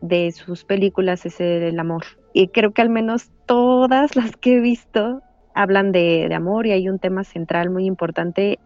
[0.00, 4.60] de sus películas es el amor y creo que al menos todas las que he
[4.60, 5.22] visto
[5.54, 8.58] hablan de, amor y hay un tema central muy importante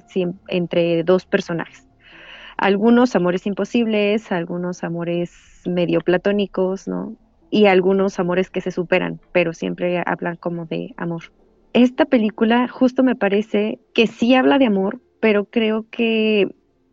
[0.48, 1.87] entre dos personajes.
[2.57, 5.31] Algunos amores imposibles, algunos amores
[5.66, 7.14] medio platónicos, ¿no?
[7.50, 11.24] Y algunos amores que se superan, pero siempre hablan como de amor.
[11.74, 16.48] Esta película justo me parece que sí habla de amor, pero creo que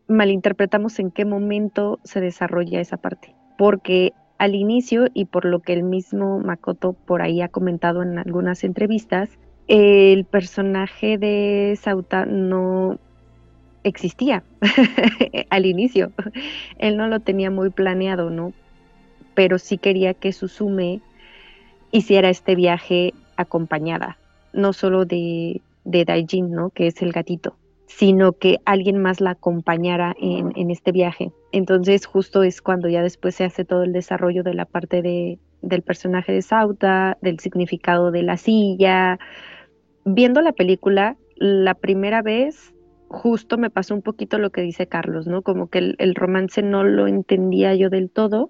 [0.10, 5.74] malinterpretamos en qué momento se desarrolla esa parte, porque al inicio y por lo que
[5.74, 9.30] el mismo Makoto por ahí ha comentado en algunas entrevistas,
[9.68, 13.00] el personaje de Sauta no
[13.84, 14.44] existía
[15.50, 16.12] al inicio.
[16.78, 18.54] Él no lo tenía muy planeado, ¿no?
[19.34, 21.02] Pero sí quería que Susume
[21.92, 24.18] hiciera este viaje acompañada,
[24.54, 26.70] no solo de, de Daijin, ¿no?
[26.70, 27.56] Que es el gatito,
[27.88, 31.32] sino que alguien más la acompañara en, este viaje.
[31.52, 35.40] Entonces justo es cuando ya después se hace todo el desarrollo de la parte de,
[35.62, 39.20] del personaje de Sauta, del significado de la silla.
[40.04, 42.74] Viendo la película, la primera vez
[43.08, 45.42] justo me pasó un poquito lo que dice Carlos, ¿no?
[45.44, 48.50] Como que el, el romance no lo entendía yo del todo.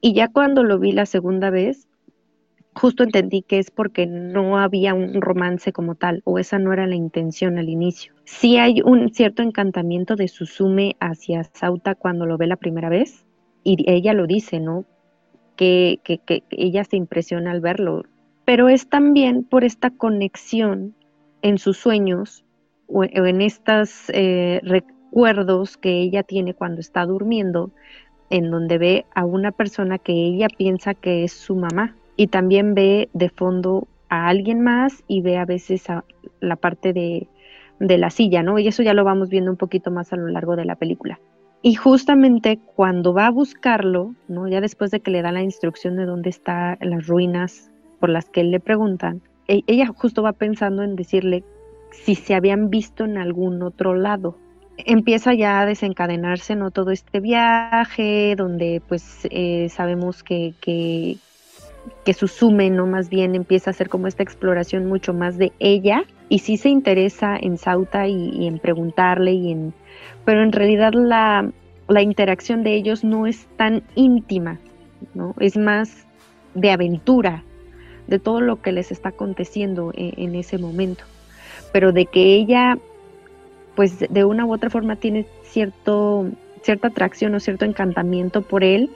[0.00, 1.88] Y ya cuando lo vi la segunda vez,
[2.74, 6.86] justo entendí que es porque no había un romance como tal, o esa no era
[6.86, 8.13] la intención al inicio.
[8.24, 13.26] Sí hay un cierto encantamiento de Susume hacia Sauta cuando lo ve la primera vez,
[13.62, 14.84] y ella lo dice, ¿no?
[15.56, 18.02] Que, que, que ella se impresiona al verlo,
[18.44, 20.94] pero es también por esta conexión
[21.42, 22.44] en sus sueños
[22.86, 27.70] o en estos eh, recuerdos que ella tiene cuando está durmiendo,
[28.30, 32.74] en donde ve a una persona que ella piensa que es su mamá y también
[32.74, 36.04] ve de fondo a alguien más y ve a veces a
[36.40, 37.28] la parte de,
[37.80, 38.58] de la silla, ¿no?
[38.58, 41.18] Y eso ya lo vamos viendo un poquito más a lo largo de la película.
[41.62, 44.48] Y justamente cuando va a buscarlo, ¿no?
[44.48, 48.28] Ya después de que le da la instrucción de dónde están las ruinas por las
[48.28, 51.42] que él le preguntan, e, ella justo va pensando en decirle
[51.90, 54.36] si se habían visto en algún otro lado.
[54.76, 56.70] Empieza ya a desencadenarse ¿no?
[56.70, 61.16] todo este viaje, donde pues eh, sabemos que, que,
[62.04, 62.86] que Susume, ¿no?
[62.86, 66.68] Más bien empieza a hacer como esta exploración mucho más de ella y sí se
[66.68, 69.74] interesa en Sauta y, en preguntarle y en...
[70.24, 71.50] Pero en realidad la,
[72.02, 74.58] interacción de ellos no es tan íntima,
[75.14, 75.34] ¿no?
[75.38, 76.06] Es más
[76.54, 77.42] de aventura,
[78.06, 81.04] de todo lo que les está aconteciendo en, en ese momento.
[81.72, 82.78] Pero de que ella,
[83.74, 86.26] pues de una u otra forma tiene cierto,
[86.62, 88.90] cierta atracción o cierto encantamiento por él,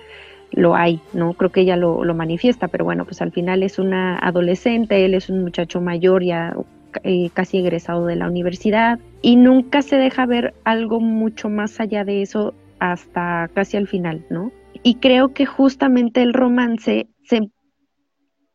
[0.53, 1.35] lo hay, ¿no?
[1.35, 5.29] Creo que ella lo, manifiesta, pero bueno, pues al final es una adolescente, él es
[5.29, 6.57] un muchacho mayor ya
[7.03, 12.05] eh, casi egresado de la universidad y nunca se deja ver algo mucho más allá
[12.05, 14.53] de eso hasta casi al final, ¿no?
[14.83, 17.51] Y creo que justamente el romance se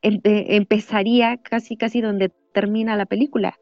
[0.01, 3.57] empezaría casi casi donde termina la película.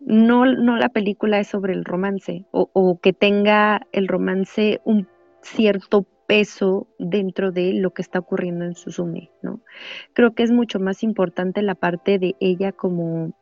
[0.00, 5.08] No, no la película es sobre el romance o, o que tenga el romance un
[5.42, 9.60] cierto peso dentro de lo que está ocurriendo en Susume, ¿no?
[10.12, 13.32] Creo que es mucho más importante la parte de ella como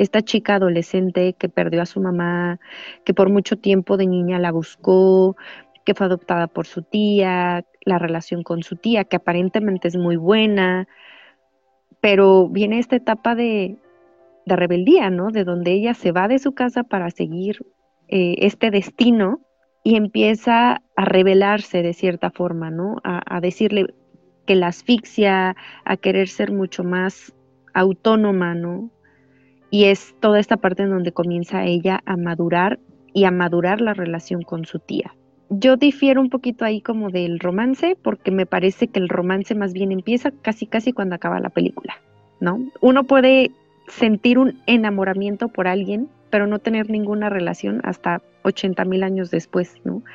[0.00, 2.58] esta chica adolescente que perdió a su mamá,
[3.04, 5.36] que por mucho tiempo de niña la buscó,
[5.84, 10.16] que fue adoptada por su tía, la relación con su tía, que aparentemente es muy
[10.16, 10.88] buena,
[12.00, 13.76] pero viene esta etapa de,
[14.46, 15.30] de rebeldía, ¿no?
[15.30, 17.58] De donde ella se va de su casa para seguir
[18.08, 19.40] eh, este destino
[19.84, 22.96] y empieza a rebelarse de cierta forma, ¿no?
[23.04, 23.94] A, decirle
[24.46, 27.34] que la asfixia, a querer ser mucho más
[27.74, 28.90] autónoma, ¿no?
[29.70, 32.78] Y es toda esta parte en donde comienza ella a madurar
[33.12, 35.14] y a madurar la relación con su tía.
[35.48, 39.72] Yo difiero un poquito ahí como del romance, porque me parece que el romance más
[39.72, 41.94] bien empieza casi casi cuando acaba la película,
[42.38, 42.60] ¿no?
[42.80, 43.50] Uno puede
[43.88, 49.74] sentir un enamoramiento por alguien, pero no tener ninguna relación hasta 80 mil años después,
[49.84, 50.02] ¿no?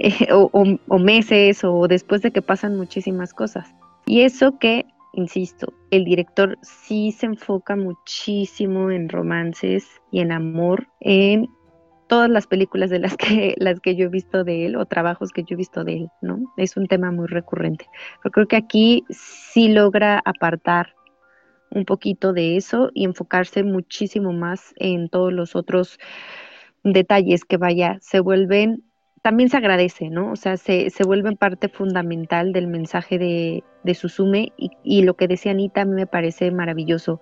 [0.00, 3.74] Eh, o, meses o después de que pasan muchísimas cosas.
[4.06, 4.86] Y eso que,
[5.18, 11.48] insisto, el director sí se enfoca muchísimo en romances y en amor en
[12.06, 15.30] todas las películas de las que, las que yo he visto de él o trabajos
[15.30, 16.52] que yo he visto de él, ¿no?
[16.56, 17.86] Es un tema muy recurrente.
[18.22, 20.94] Pero creo que aquí sí logra apartar
[21.70, 25.98] un poquito de eso y enfocarse muchísimo más en todos los otros
[26.84, 28.84] detalles que vaya, se vuelven,
[29.22, 30.32] también se agradece, ¿no?
[30.32, 31.04] O sea, se, se
[31.38, 35.94] parte fundamental del mensaje de, de Susume y, y, lo que decía Anita a mí
[35.94, 37.20] me parece maravilloso.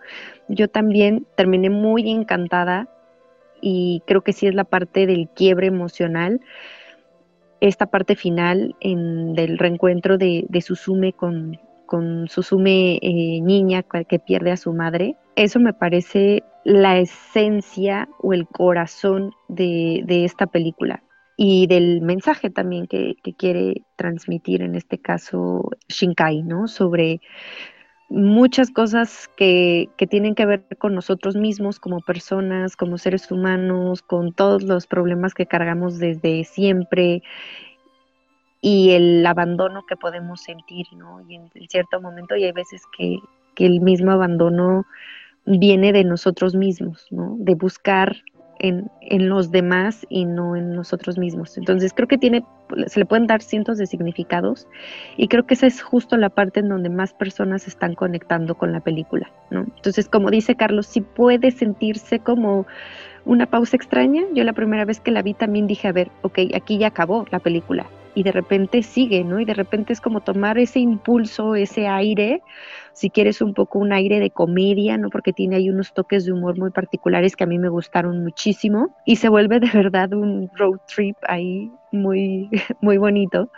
[0.49, 2.89] Yo también terminé muy encantada
[3.61, 6.41] y creo que sí es la parte del quiebre emocional,
[7.61, 14.19] esta parte final en, del reencuentro de, de Susume con, con Susume eh, niña que
[14.19, 21.03] pierde a su madre, eso me parece la esencia o el corazón de, esta película
[21.37, 26.69] y del mensaje también que, quiere transmitir en este caso Shinkai, ¿no?
[26.69, 27.21] Sobre
[28.09, 34.01] muchas cosas que, que, tienen que ver con nosotros mismos como personas, como seres humanos,
[34.03, 37.23] con todos los problemas que cargamos desde siempre
[38.61, 41.21] y el abandono que podemos sentir, ¿no?
[41.29, 43.19] Y en, cierto momento, y hay veces que,
[43.59, 44.85] el mismo abandono
[45.47, 47.37] viene de nosotros mismos, ¿no?
[47.39, 48.17] De buscar
[48.59, 48.91] en,
[49.29, 51.57] los demás y no en nosotros mismos.
[51.57, 52.45] Entonces creo que tiene,
[52.87, 54.67] se le pueden dar cientos de significados
[55.17, 58.73] y creo que esa es justo la parte en donde más personas están conectando con
[58.73, 59.61] la película, ¿no?
[59.77, 62.67] Entonces, como dice Carlos, sí puede sentirse como
[63.25, 64.23] una pausa extraña.
[64.35, 67.27] Yo la primera vez que la vi también dije, a ver, ok, aquí ya acabó
[67.31, 67.87] la película.
[68.17, 69.39] Y de repente sigue, ¿no?
[69.39, 72.43] Y de repente es como tomar ese impulso, ese aire,
[72.95, 75.11] si quieres un poco un aire de comedia, ¿no?
[75.11, 78.97] Porque tiene ahí unos toques de humor muy particulares que a mí me gustaron muchísimo.
[79.05, 82.51] Y se vuelve de verdad un road trip ahí muy,
[82.81, 83.51] muy bonito.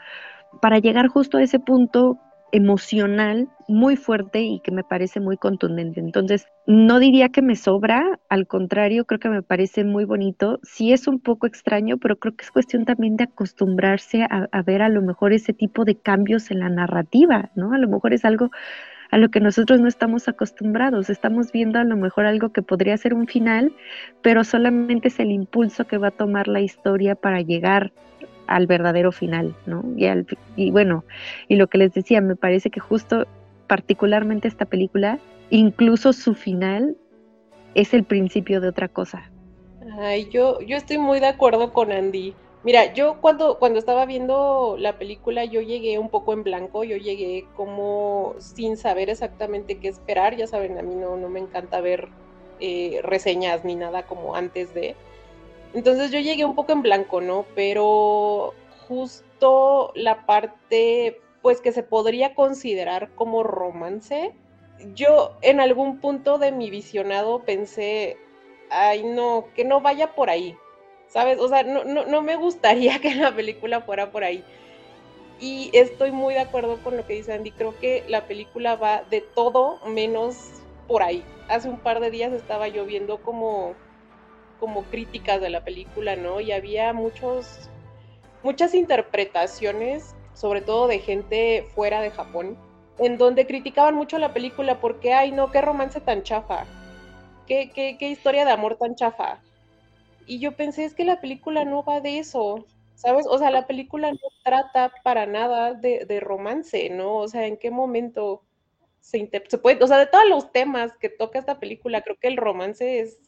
[0.61, 2.18] Para llegar justo a ese punto
[2.53, 6.01] emocional muy fuerte y que me parece muy contundente.
[6.01, 10.59] Entonces, no diría que me sobra, al contrario, creo que me parece muy bonito.
[10.62, 14.82] Sí es un poco extraño, pero creo que es cuestión también de acostumbrarse a, ver
[14.82, 17.72] a lo mejor ese tipo de cambios en la narrativa, ¿no?
[17.72, 18.51] A lo mejor es algo
[19.11, 21.11] a lo que nosotros no estamos acostumbrados.
[21.11, 23.72] Estamos viendo a lo mejor algo que podría ser un final,
[24.22, 27.92] pero solamente es el impulso que va a tomar la historia para llegar
[28.49, 29.84] al verdadero final, ¿no?
[29.96, 30.07] Y,
[30.57, 31.05] y bueno,
[31.46, 33.26] y lo que les decía, me parece que justo
[33.68, 35.18] particularmente esta película,
[35.51, 36.96] incluso su final
[37.74, 39.30] es el principio de otra cosa.
[40.01, 42.34] Ay, yo, yo estoy muy de acuerdo con Andy.
[42.64, 46.96] Mira, yo cuando, cuando estaba viendo la película, yo llegué un poco en blanco, yo
[46.96, 51.80] llegué como sin saber exactamente qué esperar, ya saben, a mí no, no me encanta
[51.80, 52.09] ver
[52.61, 54.96] eh, reseñas ni nada como antes de...
[55.75, 57.45] Entonces yo llegué un poco en blanco, ¿no?
[57.55, 58.55] Pero
[58.87, 64.35] justo la parte, pues que se podría considerar como romance,
[64.95, 68.16] yo en algún punto de mi visionado pensé,
[68.71, 70.57] ay no, que no vaya por ahí,
[71.09, 71.39] ¿sabes?
[71.39, 74.45] O sea, no, no, no me gustaría que la película fuera por ahí.
[75.41, 79.05] Y estoy muy de acuerdo con lo que dice Andy, creo que la película va
[79.05, 80.37] de todo menos
[80.89, 81.23] por ahí.
[81.49, 83.75] Hace un par de días estaba yo viendo como
[84.59, 86.40] como críticas de la película, ¿no?
[86.40, 87.68] Y había muchos,
[88.42, 92.56] muchas interpretaciones, sobre todo de gente fuera de Japón,
[92.98, 96.66] en donde criticaban mucho la película porque, ay, no, qué romance tan chafa,
[97.46, 99.40] qué, qué, qué historia de amor tan chafa.
[100.26, 103.26] Y yo pensé, es que la película no va de eso, ¿sabes?
[103.28, 107.16] O sea, la película no trata para nada de, romance, ¿no?
[107.16, 108.42] O sea, ¿en qué momento
[109.00, 112.28] se, se puede, o sea, de todos los temas que toca esta película, creo que
[112.28, 113.18] el romance es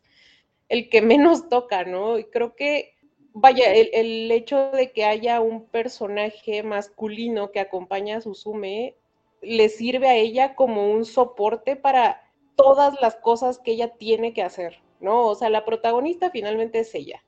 [0.70, 2.18] el que menos toca, ¿no?
[2.18, 2.94] Y creo que,
[3.34, 8.94] vaya, el, hecho de que haya un personaje masculino que acompaña a Susume
[9.42, 12.22] le sirve a ella como un soporte para
[12.54, 15.26] todas las cosas que ella tiene que hacer, ¿no?
[15.26, 17.24] O sea, la protagonista finalmente es ella.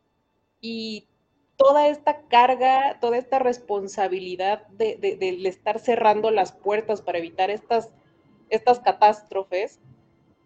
[0.60, 1.08] Y
[1.56, 7.90] toda esta carga, toda esta responsabilidad de, de, estar cerrando las puertas para evitar estas,
[8.50, 9.80] estas catástrofes,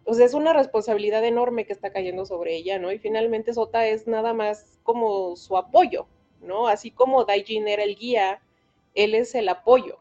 [0.07, 2.93] pues es una responsabilidad enorme que está cayendo sobre ella, ¿no?
[2.93, 6.07] Y finalmente Sota es nada más como su apoyo,
[6.39, 6.69] ¿no?
[6.69, 8.41] Así como Daijin era el guía,
[8.95, 9.99] él es el apoyo.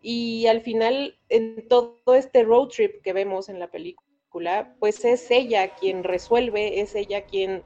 [0.00, 5.32] Y al final, en todo este road trip que vemos en la película, pues es
[5.32, 7.64] ella quien resuelve, es ella quien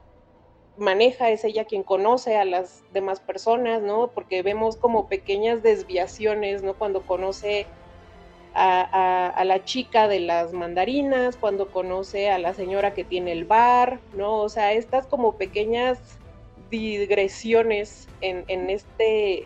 [0.75, 4.11] maneja, es ella quien conoce a las demás personas, ¿no?
[4.11, 6.75] Porque vemos como pequeñas desviaciones, ¿no?
[6.75, 7.67] Cuando conoce
[8.57, 13.99] a, la chica de las mandarinas, cuando conoce a la señora que tiene el bar,
[14.13, 14.37] ¿no?
[14.37, 15.99] O sea, estas como pequeñas
[16.71, 19.45] digresiones en, este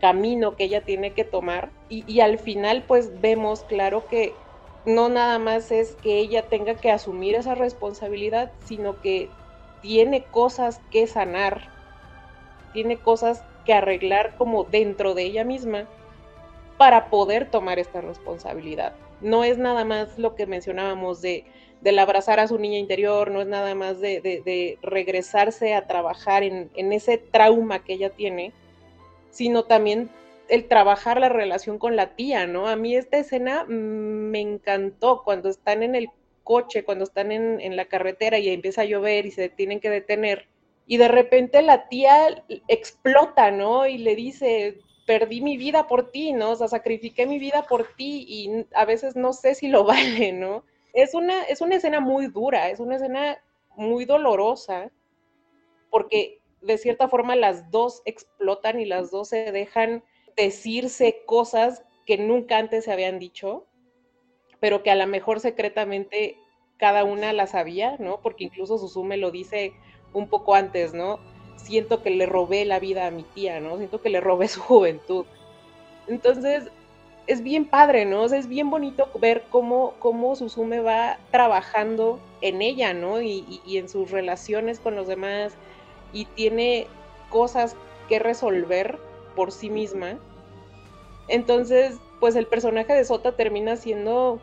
[0.00, 4.32] camino que ella tiene que tomar y, al final pues vemos claro que
[4.86, 9.30] no nada más es que ella tenga que asumir esa responsabilidad, sino que
[9.80, 11.68] tiene cosas que sanar,
[12.72, 15.86] tiene cosas que arreglar como dentro de ella misma
[16.78, 18.94] para poder tomar esta responsabilidad.
[19.20, 21.44] No es nada más lo que mencionábamos de,
[21.84, 26.92] del abrazar a su niña interior, no es nada más de, regresarse a trabajar en,
[26.92, 28.52] ese trauma que ella tiene,
[29.30, 30.10] sino también
[30.48, 32.68] el trabajar la relación con la tía, ¿no?
[32.68, 36.08] A mí esta escena me encantó cuando están en el
[36.42, 39.90] coche, cuando están en, en, la carretera y empieza a llover y se tienen que
[39.90, 40.48] detener.
[40.86, 43.86] Y de repente la tía explota, ¿no?
[43.86, 46.52] Y le dice, perdí mi vida por ti, ¿no?
[46.52, 50.32] O sea, sacrifiqué mi vida por ti y a veces no sé si lo vale,
[50.32, 50.64] ¿no?
[50.92, 53.38] Es una, es una escena muy dura, es una escena
[53.76, 54.90] muy dolorosa,
[55.90, 60.02] porque de cierta forma las dos explotan y las dos se dejan
[60.36, 63.66] decirse cosas que nunca antes se habían dicho,
[64.60, 66.38] pero que a lo mejor secretamente
[66.76, 68.20] cada una las sabía, ¿no?
[68.20, 69.72] Porque incluso Susume lo dice
[70.12, 71.18] un poco antes, ¿no?
[71.56, 73.76] Siento que le robé la vida a mi tía, ¿no?
[73.78, 75.24] Siento que le robé su juventud.
[76.06, 76.70] Entonces,
[77.26, 78.24] es bien padre, ¿no?
[78.26, 83.22] es bien bonito ver cómo, cómo Susume va trabajando en ella, ¿no?
[83.22, 85.54] Y, en sus relaciones con los demás
[86.12, 86.86] y tiene
[87.30, 87.76] cosas
[88.08, 88.98] que resolver
[89.34, 90.18] por sí misma.
[91.28, 94.38] Entonces, pues el personaje de Sota termina siendo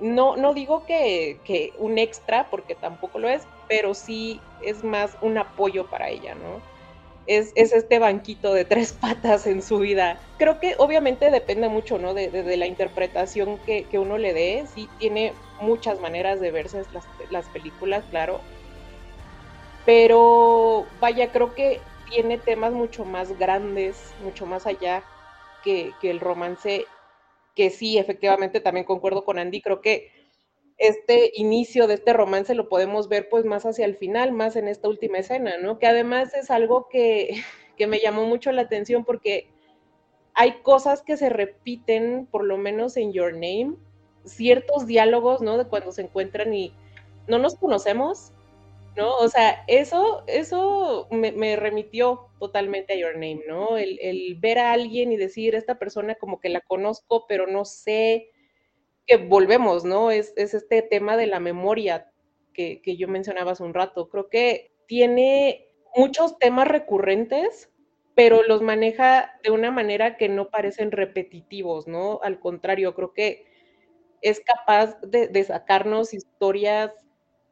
[0.00, 5.16] no, no digo que, que un extra, porque tampoco lo es, pero sí es más
[5.20, 6.60] un apoyo para ella, ¿no?
[7.26, 10.18] Es, es, este banquito de tres patas en su vida.
[10.38, 12.14] Creo que obviamente depende mucho, ¿no?
[12.14, 14.64] De, de, la interpretación que, que, uno le dé.
[14.74, 18.40] Sí, tiene muchas maneras de verse las, las, películas, claro.
[19.84, 25.04] Pero vaya, creo que tiene temas mucho más grandes, mucho más allá
[25.62, 26.86] que, que el romance
[27.54, 30.10] que sí, efectivamente, también concuerdo con Andy, creo que
[30.78, 34.66] este inicio de este romance lo podemos ver pues más hacia el final, más en
[34.66, 35.78] esta última escena, ¿no?
[35.78, 37.42] Que además es algo que,
[37.76, 39.48] que me llamó mucho la atención porque
[40.34, 43.74] hay cosas que se repiten, por lo menos en Your Name,
[44.24, 45.58] ciertos diálogos, ¿no?
[45.58, 46.74] De cuando se encuentran y
[47.28, 48.32] no nos conocemos,
[48.96, 49.16] ¿no?
[49.16, 53.76] O sea, eso, eso me, remitió totalmente a Your Name, ¿no?
[53.76, 57.64] El, el, ver a alguien y decir, esta persona como que la conozco, pero no
[57.64, 58.30] sé,
[59.06, 60.10] que volvemos, ¿no?
[60.10, 62.12] Es, es este tema de la memoria
[62.52, 64.08] que, que yo mencionaba hace un rato.
[64.08, 67.70] Creo que tiene muchos temas recurrentes,
[68.14, 72.20] pero los maneja de una manera que no parecen repetitivos, ¿no?
[72.22, 73.46] Al contrario, creo que
[74.20, 76.92] es capaz de sacarnos historias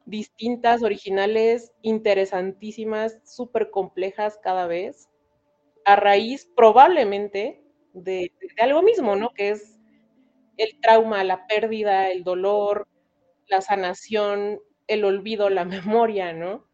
[0.09, 5.11] distintas, originales, interesantísimas, súper complejas cada vez,
[5.85, 9.35] a raíz probablemente de, algo mismo, ¿no?
[9.35, 9.79] Que es
[10.57, 12.89] el trauma, la pérdida, el dolor,
[13.49, 16.65] la sanación, el olvido, la memoria, ¿no?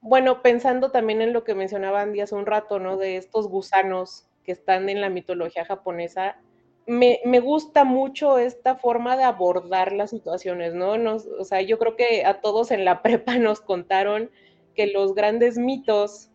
[0.00, 2.96] Bueno, pensando también en lo que mencionaba Andy hace un rato, ¿no?
[2.96, 6.40] De estos gusanos que están en la mitología japonesa,
[6.86, 10.98] me, gusta mucho esta forma de abordar las situaciones, ¿no?
[10.98, 14.30] Nos, o sea, yo creo que a todos en la prepa nos contaron
[14.74, 16.30] que los grandes mitos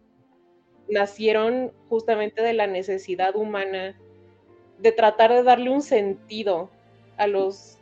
[0.88, 4.00] nacieron justamente de la necesidad humana
[4.78, 6.70] de tratar de darle un sentido
[7.18, 7.80] a los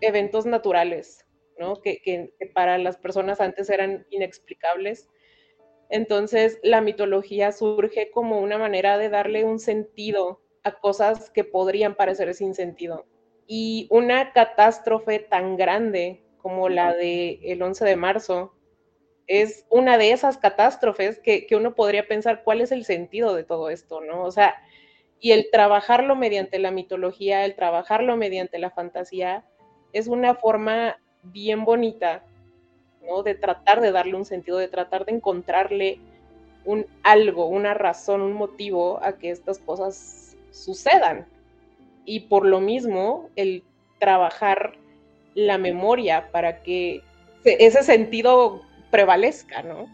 [0.00, 1.26] eventos naturales,
[1.58, 1.80] ¿no?
[1.80, 5.08] Que, que para las personas antes eran inexplicables.
[5.88, 11.94] Entonces, la mitología surge como una manera de darle un sentido a cosas que podrían
[11.94, 13.06] parecer sin sentido.
[13.46, 18.52] Y una catástrofe tan grande como la del el 11 de marzo
[19.28, 23.44] es una de esas catástrofes que, que, uno podría pensar cuál es el sentido de
[23.44, 24.24] todo esto, ¿no?
[24.24, 24.56] O sea,
[25.20, 29.44] y el trabajarlo mediante la mitología, el trabajarlo mediante la fantasía,
[29.92, 32.24] es una forma bien bonita,
[33.06, 33.22] ¿no?
[33.22, 36.00] De tratar de darle un sentido, de tratar de encontrarle
[36.64, 40.25] un algo, una razón, un motivo a que estas cosas
[40.56, 41.26] sucedan.
[42.04, 43.64] Y por lo mismo, el
[43.98, 44.74] trabajar
[45.34, 47.02] la memoria para que
[47.44, 49.86] ese sentido prevalezca, ¿no?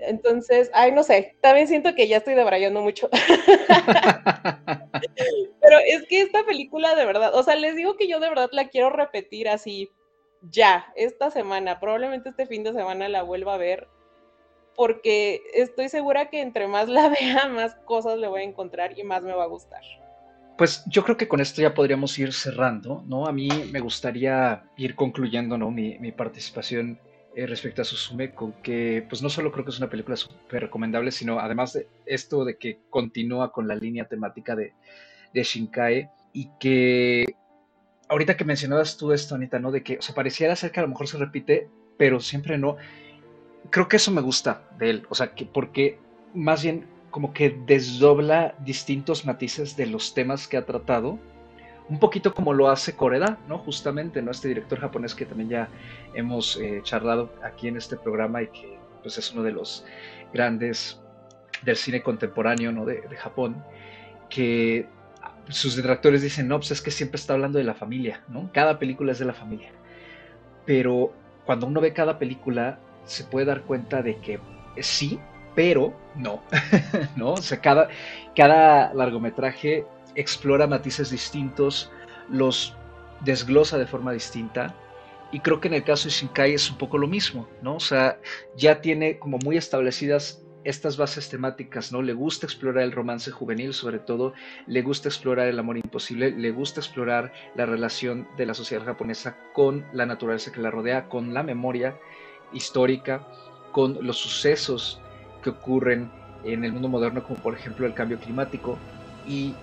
[0.00, 3.08] Entonces, ay, no sé, también siento que ya estoy debrayando mucho.
[5.60, 8.48] Pero es que esta película de verdad, o sea, les digo que yo de verdad
[8.52, 9.90] la quiero repetir así,
[10.50, 13.88] ya, esta semana, probablemente este fin de semana la vuelva a ver,
[14.78, 19.02] porque estoy segura que entre más la vea, más cosas le voy a encontrar y
[19.02, 19.82] más me va a gustar.
[20.56, 23.26] Pues yo creo que con esto ya podríamos ir cerrando, ¿no?
[23.26, 25.72] A mí me gustaría ir concluyendo, ¿no?
[25.72, 27.00] Mi, participación
[27.34, 30.62] eh, respecto a Susume con que, pues no solo creo que es una película súper
[30.62, 34.74] recomendable, sino además de esto de que continúa con la línea temática de,
[35.34, 37.24] de Shinkai y que
[38.08, 39.72] ahorita que mencionabas tú esto, Anita, ¿no?
[39.72, 42.76] De que, o sea, pareciera ser que a lo mejor se repite, pero siempre no
[43.70, 45.98] creo que eso me gusta de él, o sea, que porque
[46.34, 51.18] más bien como que desdobla distintos matices de los temas que ha tratado,
[51.88, 53.58] un poquito como lo hace Koreda, ¿no?
[53.58, 54.30] Justamente, ¿no?
[54.30, 55.68] Este director japonés que también ya
[56.12, 59.86] hemos eh, charlado aquí en este programa y que pues es uno de los
[60.32, 61.00] grandes
[61.62, 62.84] del cine contemporáneo, ¿no?
[62.84, 63.64] De, de Japón,
[64.28, 64.86] que
[65.48, 68.50] sus detractores dicen, no, pues es que siempre está hablando de la familia, ¿no?
[68.52, 69.72] Cada película es de la familia.
[70.66, 71.14] Pero
[71.46, 72.78] cuando uno ve cada película,
[73.08, 74.38] se puede dar cuenta de que
[74.80, 75.18] sí,
[75.54, 76.40] pero no,
[77.16, 77.32] ¿no?
[77.32, 77.88] O sea, cada,
[78.36, 79.84] cada largometraje
[80.14, 81.90] explora matices distintos,
[82.30, 82.74] los
[83.24, 84.74] desglosa de forma distinta,
[85.30, 87.76] y creo que en el caso de Shinkai es un poco lo mismo, ¿no?
[87.76, 88.18] O sea,
[88.56, 92.02] ya tiene como muy establecidas estas bases temáticas, ¿no?
[92.02, 94.32] Le gusta explorar el romance juvenil, sobre todo,
[94.66, 99.36] le gusta explorar el amor imposible, le gusta explorar la relación de la sociedad japonesa
[99.52, 101.98] con la naturaleza que la rodea, con la memoria,
[102.52, 103.26] histórica
[103.72, 105.00] con los sucesos
[105.42, 106.10] que ocurren
[106.44, 108.78] en el mundo moderno, como por ejemplo el cambio climático,
[109.26, 109.54] y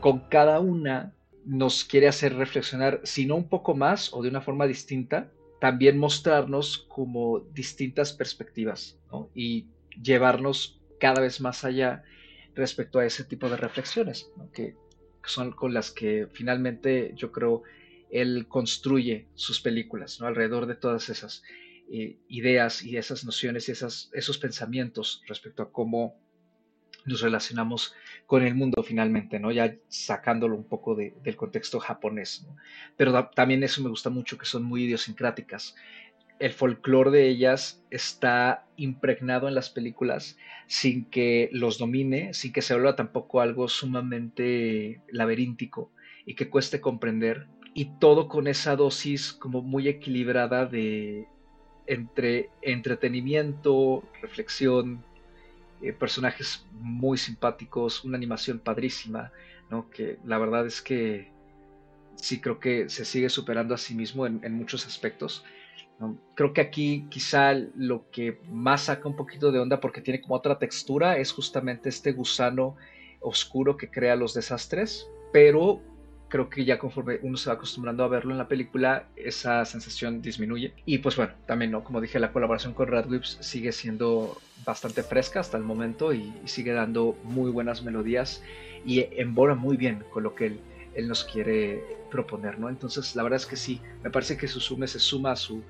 [0.00, 1.12] con cada una
[1.44, 5.98] nos quiere hacer reflexionar, si no un poco más o de una forma distinta, también
[5.98, 8.98] mostrarnos como distintas perspectivas
[9.34, 9.66] y
[10.02, 12.02] llevarnos cada vez más allá
[12.54, 14.74] respecto a ese tipo de reflexiones, que
[15.24, 17.62] son con las que finalmente yo creo
[18.10, 20.26] él construye sus películas, ¿no?
[20.26, 21.42] Alrededor de todas esas
[21.90, 26.16] eh, ideas y esas nociones y esos pensamientos respecto a cómo
[27.06, 27.94] nos relacionamos
[28.26, 29.52] con el mundo finalmente, ¿no?
[29.52, 32.46] Ya sacándolo un poco del contexto japonés.
[32.96, 35.76] Pero también eso me gusta mucho, que son muy idiosincráticas.
[36.38, 42.62] El folclore de ellas está impregnado en las películas sin que los domine, sin que
[42.62, 45.92] se vuelva tampoco algo sumamente laberíntico
[46.26, 47.46] y que cueste comprender.
[47.72, 51.26] Y todo con esa dosis como muy equilibrada de
[51.86, 55.04] entre entretenimiento, reflexión,
[55.82, 59.32] eh, personajes muy simpáticos, una animación padrísima,
[59.70, 59.90] ¿no?
[59.90, 61.28] Que la verdad es que
[62.14, 65.44] sí creo que se sigue superando a sí mismo en, muchos aspectos.
[66.34, 70.34] Creo que aquí quizá lo que más saca un poquito de onda porque tiene como
[70.34, 72.76] otra textura es justamente este gusano
[73.20, 75.80] oscuro que crea los desastres, pero
[76.28, 80.22] creo que ya conforme uno se va acostumbrando a verlo en la película, esa sensación
[80.22, 80.72] disminuye.
[80.84, 81.84] Y pues bueno, también, ¿no?
[81.84, 86.72] Como dije, la colaboración con Radcliffe sigue siendo bastante fresca hasta el momento y, sigue
[86.72, 88.42] dando muy buenas melodías
[88.84, 90.60] y embora muy bien con lo que él,
[90.94, 92.68] él, nos quiere proponer, ¿no?
[92.68, 95.62] Entonces, la verdad es que sí, me parece que Susume se suma a su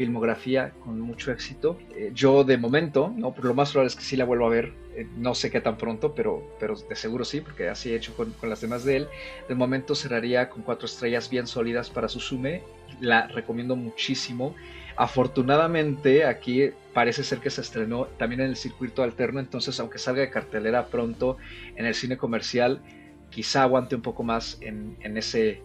[0.00, 1.76] filmografía con mucho éxito.
[1.94, 3.34] Eh, yo de momento, ¿no?
[3.34, 5.60] Por lo más probable es que sí la vuelvo a ver, eh, no sé qué
[5.60, 8.82] tan pronto, pero, pero de seguro sí, porque así he hecho con, con, las demás
[8.82, 9.08] de él.
[9.46, 12.62] De momento cerraría con cuatro estrellas bien sólidas para Susume,
[12.98, 14.54] la recomiendo muchísimo.
[14.96, 20.22] Afortunadamente aquí parece ser que se estrenó también en el circuito alterno, entonces aunque salga
[20.22, 21.36] de cartelera pronto
[21.76, 22.80] en el cine comercial,
[23.28, 25.60] quizá aguante un poco más en, en ese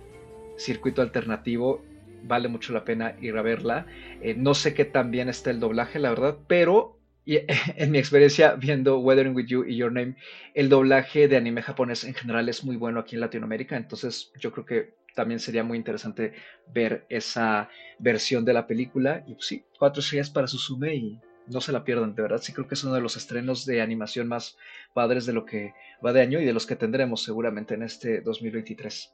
[0.58, 1.82] circuito alternativo
[2.28, 3.86] vale mucho la pena ir a verla.
[4.22, 8.54] Eh, no sé qué tan bien está el doblaje, la verdad, pero en mi experiencia
[8.54, 10.16] viendo Weathering with You y Your Name,
[10.54, 14.52] el doblaje de anime japonés en general es muy bueno aquí en Latinoamérica, entonces yo
[14.52, 16.34] creo que también sería muy interesante
[16.74, 19.24] ver esa versión de la película.
[19.26, 22.42] Y pues sí, cuatro estrellas para Susume y no se la pierdan, de verdad.
[22.42, 24.58] Sí creo que es uno de los estrenos de animación más
[24.94, 25.74] padres de lo que
[26.06, 29.14] va de año y de los que tendremos seguramente en este 2023.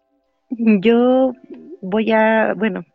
[0.57, 1.33] Yo
[1.81, 2.85] voy a, bueno,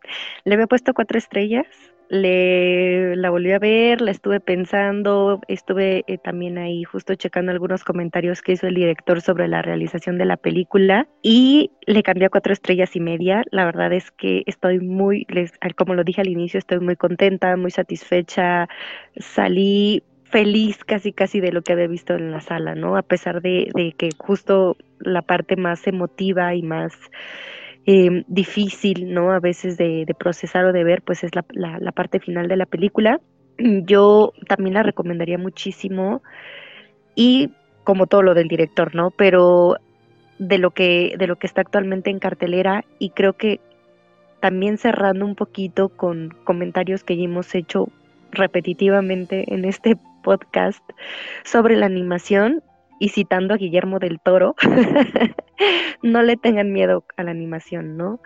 [0.45, 1.67] le había puesto cuatro estrellas,
[2.09, 7.83] le la volví a ver, la estuve pensando, estuve eh, también ahí justo checando algunos
[7.83, 12.31] comentarios que hizo el director sobre la realización de la película y le cambié a
[12.31, 13.43] cuatro estrellas y media.
[13.51, 17.57] La verdad es que estoy muy, les, como lo dije al inicio, estoy muy contenta,
[17.57, 18.69] muy satisfecha.
[19.17, 22.97] Salí feliz casi casi de lo que había visto en la sala, ¿no?
[22.97, 26.93] A pesar de, que justo la parte más emotiva y más
[27.87, 29.33] eh, difícil, ¿no?
[29.33, 32.67] A veces de, procesar o de ver, pues es la, la, parte final de la
[32.67, 33.21] película.
[33.59, 36.23] Yo también la recomendaría muchísimo
[37.15, 37.51] y
[37.85, 39.13] como todo lo del director, ¿no?
[39.13, 39.77] Pero
[40.39, 43.61] de lo que, de lo que está actualmente en cartelera y creo que
[44.41, 47.89] también cerrando un poquito con comentarios que ya hemos hecho
[48.33, 49.97] repetitivamente en este
[50.27, 50.83] podcast
[51.45, 52.65] sobre la animación
[52.99, 54.57] y citando a Guillermo del Toro,
[56.03, 58.21] no le tengan miedo a la animación, ¿no?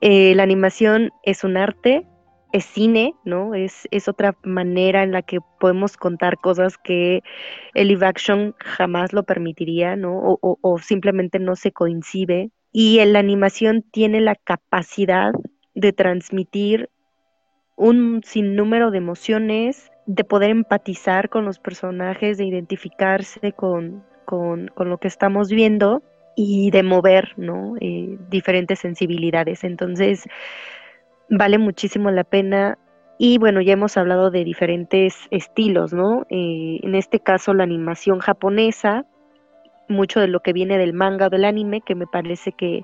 [0.00, 2.06] Eh, la animación es un arte,
[2.52, 3.54] es cine, ¿no?
[3.54, 7.22] Es, es otra manera en la que podemos contar cosas que
[7.74, 10.18] el live action jamás lo permitiría, ¿no?
[10.18, 12.50] O, o simplemente no se coincide.
[12.72, 15.32] Y la animación tiene la capacidad
[15.74, 16.88] de transmitir
[17.78, 25.06] un sinnúmero de emociones, de poder empatizar con los personajes, de identificarse con, lo que
[25.06, 26.02] estamos viendo
[26.34, 27.74] y de mover ¿no?
[27.80, 29.64] Eh, diferentes sensibilidades.
[29.64, 30.24] Entonces,
[31.28, 32.78] vale muchísimo la pena.
[33.18, 36.22] Y bueno, ya hemos hablado de diferentes estilos, ¿no?
[36.30, 39.04] Eh, en este caso, la animación japonesa,
[39.88, 42.82] mucho de lo que viene del manga o del anime, que me parece que,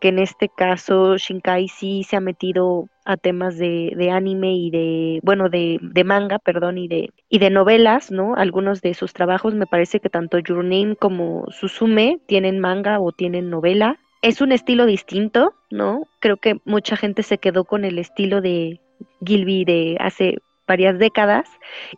[0.00, 5.20] en este caso Shinkai sí se ha metido a temas de, de anime y de,
[5.22, 8.34] bueno, de, de, manga, perdón, y de, y de novelas, ¿no?
[8.36, 10.64] Algunos de sus trabajos me parece que tanto Your
[10.98, 13.98] como Susume tienen manga o tienen novela.
[14.22, 16.06] Es un estilo distinto, ¿no?
[16.20, 18.80] Creo que mucha gente se quedó con el estilo de
[19.24, 20.36] Gilby de hace
[20.66, 21.48] varias décadas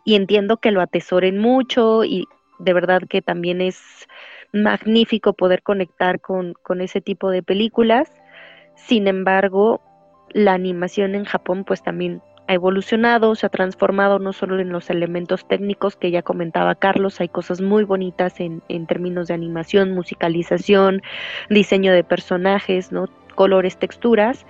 [0.03, 2.25] y entiendo que lo atesoren mucho y
[2.59, 4.07] de verdad que también es
[4.53, 8.11] magnífico poder conectar con, ese tipo de películas.
[8.75, 9.81] Sin embargo,
[10.31, 14.89] la animación en Japón pues también ha evolucionado, se ha transformado no solo en los
[14.89, 19.91] elementos técnicos que ya comentaba Carlos, hay cosas muy bonitas en, en términos de animación,
[19.91, 21.01] musicalización,
[21.49, 23.07] diseño de personajes, ¿no?
[23.35, 24.45] colores, texturas,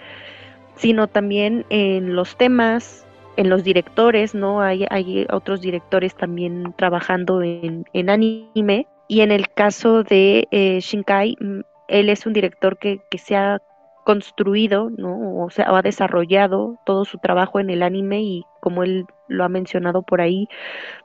[0.76, 4.62] sino también en los temas, en los directores, ¿no?
[4.62, 8.88] Hay, hay otros directores también trabajando en, en anime.
[9.08, 13.60] Y en el caso de eh, Shinkai, mm, él es un director que, se ha
[14.04, 15.44] construido, ¿no?
[15.44, 19.50] O sea, ha desarrollado todo su trabajo en el anime y como él lo ha
[19.50, 20.48] mencionado por ahí,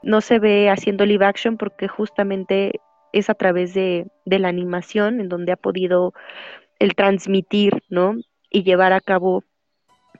[0.03, 2.79] no se ve haciendo live action porque justamente
[3.13, 6.13] es a través de, de la animación en donde ha podido
[6.79, 8.15] el transmitir, ¿no?
[8.49, 9.43] Y llevar a cabo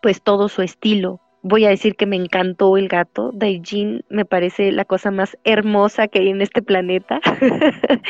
[0.02, 1.22] pues todo su estilo.
[1.44, 3.32] Voy a decir que me encantó el gato.
[3.34, 7.20] Daijin me parece la cosa más hermosa que hay en este planeta.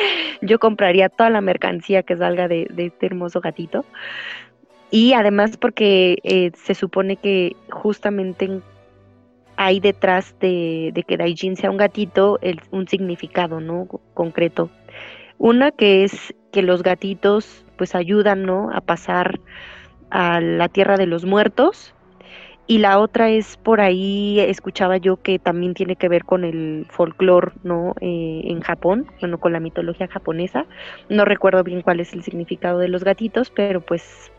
[0.42, 3.86] Yo compraría toda la mercancía que salga de, este hermoso gatito.
[4.90, 8.60] Y además porque eh, se supone que justamente
[9.56, 12.38] hay detrás de, de que Daijin sea un gatito
[12.72, 13.88] un significado, ¿no?
[14.14, 14.70] Concreto.
[15.38, 18.70] Una que es que los gatitos pues ayudan, ¿no?
[18.74, 19.40] A pasar
[20.10, 21.96] a la tierra de los muertos.
[22.72, 26.88] Y la otra es por ahí, escuchaba yo que también tiene que ver con el
[26.90, 27.94] folclore, ¿no?
[28.00, 30.66] Eh, en Japón, bueno, con la mitología japonesa.
[31.10, 34.32] No recuerdo bien cuál es el significado de los gatitos, pero pues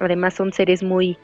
[0.00, 1.18] Además son seres muy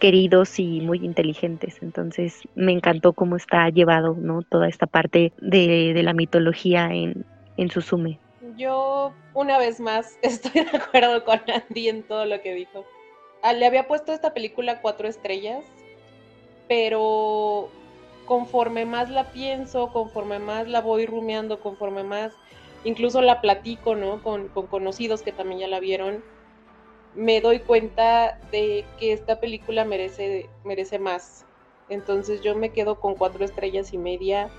[0.00, 1.78] queridos y muy inteligentes.
[1.80, 4.42] Entonces me encantó cómo está llevado ¿no?
[4.42, 7.24] toda esta parte de, la mitología en,
[7.56, 8.18] en Susume.
[8.56, 12.84] Yo una vez más estoy de acuerdo con Andy en todo lo que dijo.
[13.42, 15.64] Ah, le había puesto esta película cuatro estrellas,
[16.68, 17.68] pero
[18.26, 22.32] conforme más la pienso, conforme más la voy rumiando, conforme más
[22.84, 24.22] incluso la platico, ¿no?
[24.22, 26.22] Con, con conocidos que también ya la vieron,
[27.16, 31.44] me doy cuenta de que esta película merece, merece más.
[31.88, 34.50] Entonces yo me quedo con cuatro estrellas y media.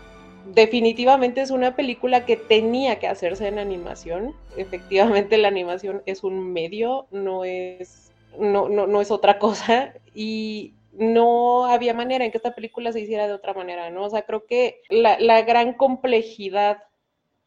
[0.53, 4.33] Definitivamente es una película que tenía que hacerse en animación.
[4.57, 9.93] Efectivamente la animación es un medio, no es, no, no, no es otra cosa.
[10.13, 14.05] Y no había manera en que esta película se hiciera de otra manera, ¿no?
[14.05, 16.83] O sea, creo que la, la gran complejidad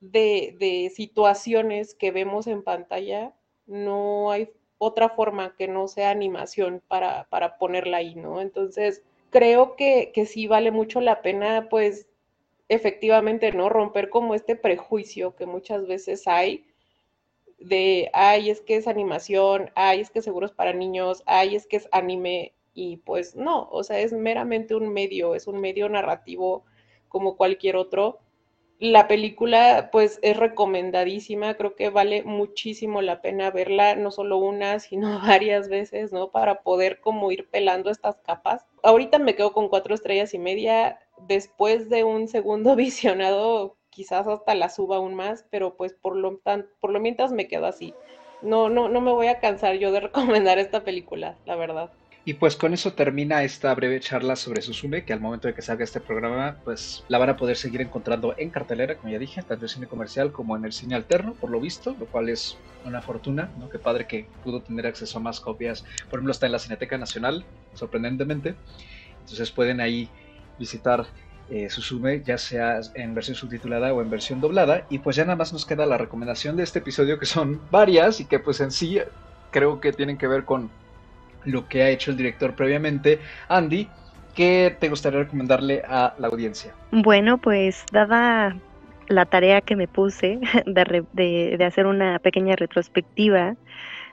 [0.00, 3.34] de, de situaciones que vemos en pantalla,
[3.66, 8.40] no hay otra forma que no sea animación para, para ponerla ahí, ¿no?
[8.40, 12.06] Entonces, creo que, que sí vale mucho la pena, pues,
[12.68, 13.68] efectivamente, ¿no?
[13.68, 16.64] Romper como este prejuicio que muchas veces hay
[17.58, 21.66] de, ay, es que es animación, ay, es que seguro es para niños, ay, es
[21.66, 25.88] que es anime, y pues no, o sea, es meramente un medio, es un medio
[25.88, 26.64] narrativo
[27.08, 28.20] como cualquier otro
[28.80, 34.78] la película pues es recomendadísima, creo que vale muchísimo la pena verla, no solo una,
[34.80, 36.30] sino varias veces, ¿no?
[36.30, 38.66] Para poder como ir pelando estas capas.
[38.82, 40.98] Ahorita me quedo con cuatro estrellas y media,
[41.28, 46.38] después de un segundo visionado quizás hasta la suba aún más, pero pues por lo,
[46.38, 47.94] tan, por lo mientras me quedo así.
[48.40, 51.92] No, no, no me voy a cansar yo de recomendar esta película, la verdad.
[52.22, 55.62] Y pues con eso termina esta breve charla sobre Susume, que al momento de que
[55.62, 59.42] salga este programa, pues la van a poder seguir encontrando en cartelera, como ya dije,
[59.42, 62.58] tanto en cine comercial como en el cine alterno, por lo visto, lo cual es
[62.84, 63.70] una fortuna, ¿no?
[63.70, 65.82] Qué padre que pudo tener acceso a más copias.
[66.10, 68.54] Por ejemplo, está en la Cineteca Nacional, sorprendentemente.
[69.20, 70.10] Entonces pueden ahí
[70.58, 71.06] visitar
[71.48, 74.86] eh, Susume, ya sea en versión subtitulada o en versión doblada.
[74.90, 78.20] Y pues ya nada más nos queda la recomendación de este episodio, que son varias
[78.20, 78.98] y que pues en sí
[79.50, 80.70] creo que tienen que ver con
[81.44, 83.20] lo que ha hecho el director previamente.
[83.48, 83.88] Andy,
[84.34, 86.74] ¿qué te gustaría recomendarle a la audiencia?
[86.92, 88.56] Bueno, pues dada
[89.10, 93.56] la tarea que me puse de, hacer una pequeña retrospectiva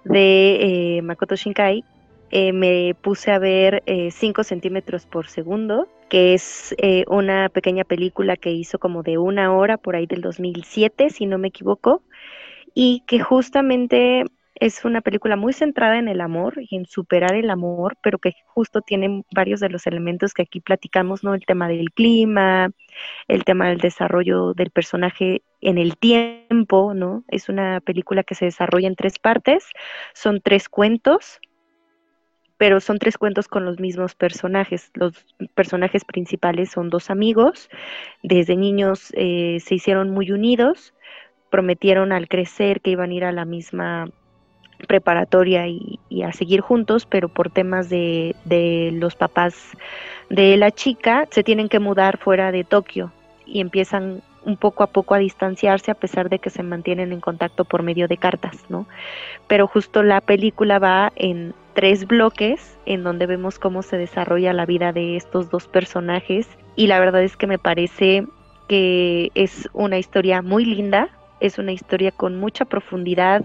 [0.03, 1.83] de eh, Makoto Shinkai,
[2.29, 6.75] eh, me puse a ver 5 eh, centímetros por segundo, que es
[7.07, 11.37] una pequeña película que hizo como de una hora por ahí del 2007, si no
[11.37, 12.01] me equivoco,
[12.73, 14.23] y que justamente
[14.59, 18.33] es una película muy centrada en el amor y en superar el amor, pero que
[18.45, 21.33] justo tiene varios de los elementos que aquí platicamos, ¿no?
[21.33, 22.71] El tema del clima,
[23.27, 27.23] el tema del desarrollo del personaje en el tiempo, ¿no?
[27.27, 29.65] Es una película que se desarrolla en tres partes,
[30.13, 31.39] son tres cuentos,
[32.57, 34.89] pero son tres cuentos con los mismos personajes.
[34.95, 35.13] Los
[35.53, 37.69] personajes principales son dos amigos,
[38.23, 40.95] desde niños eh, se hicieron muy unidos,
[41.51, 44.09] prometieron al crecer que iban a ir a la misma
[44.87, 49.55] preparatoria y, a seguir juntos, pero por temas de, de, los papás
[50.29, 53.11] de la chica se tienen que mudar fuera de Tokio
[53.45, 57.19] y empiezan un poco a poco a distanciarse a pesar de que se mantienen en
[57.19, 58.87] contacto por medio de cartas, ¿no?
[59.47, 64.65] Pero justo la película va en tres bloques en donde vemos cómo se desarrolla la
[64.65, 68.25] vida de estos dos personajes y la verdad es que me parece
[68.67, 71.09] que es una historia muy linda,
[71.39, 73.43] es una historia con mucha profundidad,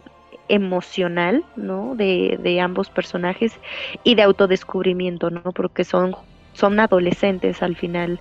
[0.48, 1.94] emocional, ¿no?
[1.94, 3.58] De, de ambos personajes
[4.04, 5.42] y de autodescubrimiento, ¿no?
[5.52, 6.16] Porque son,
[6.52, 8.20] son adolescentes al final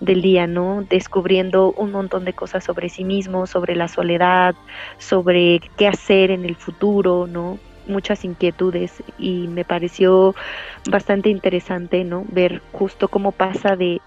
[0.00, 0.84] del día, ¿no?
[0.88, 4.54] Descubriendo un montón de cosas sobre sí mismos, sobre la soledad,
[4.98, 7.58] sobre qué hacer en el futuro, ¿no?
[7.86, 10.34] muchas inquietudes y me pareció
[10.90, 12.24] bastante interesante, ¿no?
[12.28, 14.00] Ver justo cómo pasa de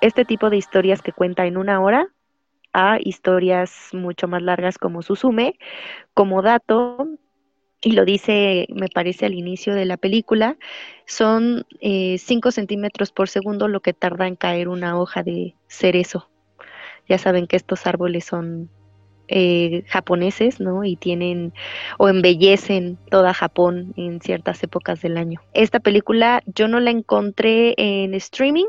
[0.00, 2.08] este tipo de historias que cuenta en una hora
[2.72, 5.58] a historias mucho más largas como Susume.
[6.14, 7.08] Como dato,
[7.82, 10.56] y lo dice, me parece, al inicio de la película,
[11.06, 16.28] son 5 eh, centímetros por segundo lo que tarda en caer una hoja de cerezo.
[17.08, 18.70] Ya saben que estos árboles son
[19.32, 20.82] eh, japoneses, ¿no?
[20.82, 21.52] Y tienen
[21.98, 25.40] o embellecen toda Japón en ciertas épocas del año.
[25.54, 28.66] Esta película yo no la encontré en streaming,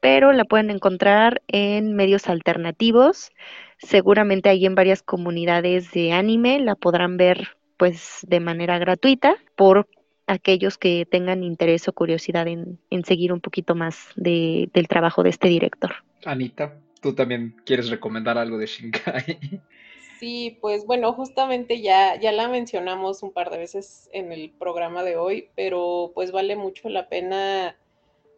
[0.00, 3.32] pero la pueden encontrar en medios alternativos.
[3.76, 9.88] Seguramente hay en varias comunidades de anime, la podrán ver pues de manera gratuita por
[10.26, 15.48] aquellos que tengan interés o curiosidad en, seguir un poquito más del trabajo de este
[15.48, 15.96] director.
[16.24, 19.60] Anita, ¿tú también quieres recomendar algo de Shinkai?
[20.18, 25.04] Sí, pues bueno, justamente ya, ya la mencionamos un par de veces en el programa
[25.04, 27.76] de hoy, pero pues vale mucho la pena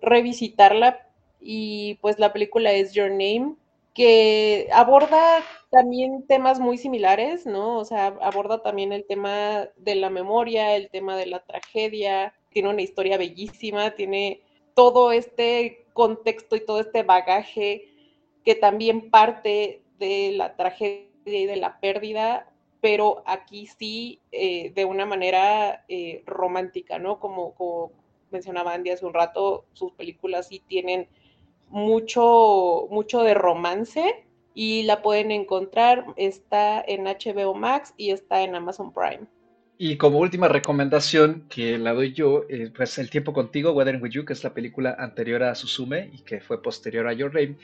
[0.02, 1.08] revisitarla
[1.40, 3.56] y pues la película es Your Name,
[3.94, 7.78] que aborda también temas muy similares, ¿no?
[7.78, 12.68] O sea, aborda también el tema de la memoria, el tema de la tragedia, tiene
[12.70, 14.42] una historia bellísima, tiene
[14.74, 17.88] todo este contexto y todo este bagaje
[18.44, 22.46] que también parte de la tragedia de la pérdida,
[22.80, 27.20] pero aquí sí eh, de una manera eh, romántica, ¿no?
[27.20, 27.92] Como, como
[28.30, 31.08] mencionaba Andy hace un rato, sus películas sí tienen
[31.68, 34.24] mucho, mucho de romance
[34.54, 39.26] y la pueden encontrar, está en HBO Max y está en Amazon Prime.
[39.82, 44.10] Y como última recomendación que la doy yo, eh, pues El tiempo contigo, Weathering with
[44.10, 47.56] You, que es la película anterior a Susume y que fue posterior a Your Name,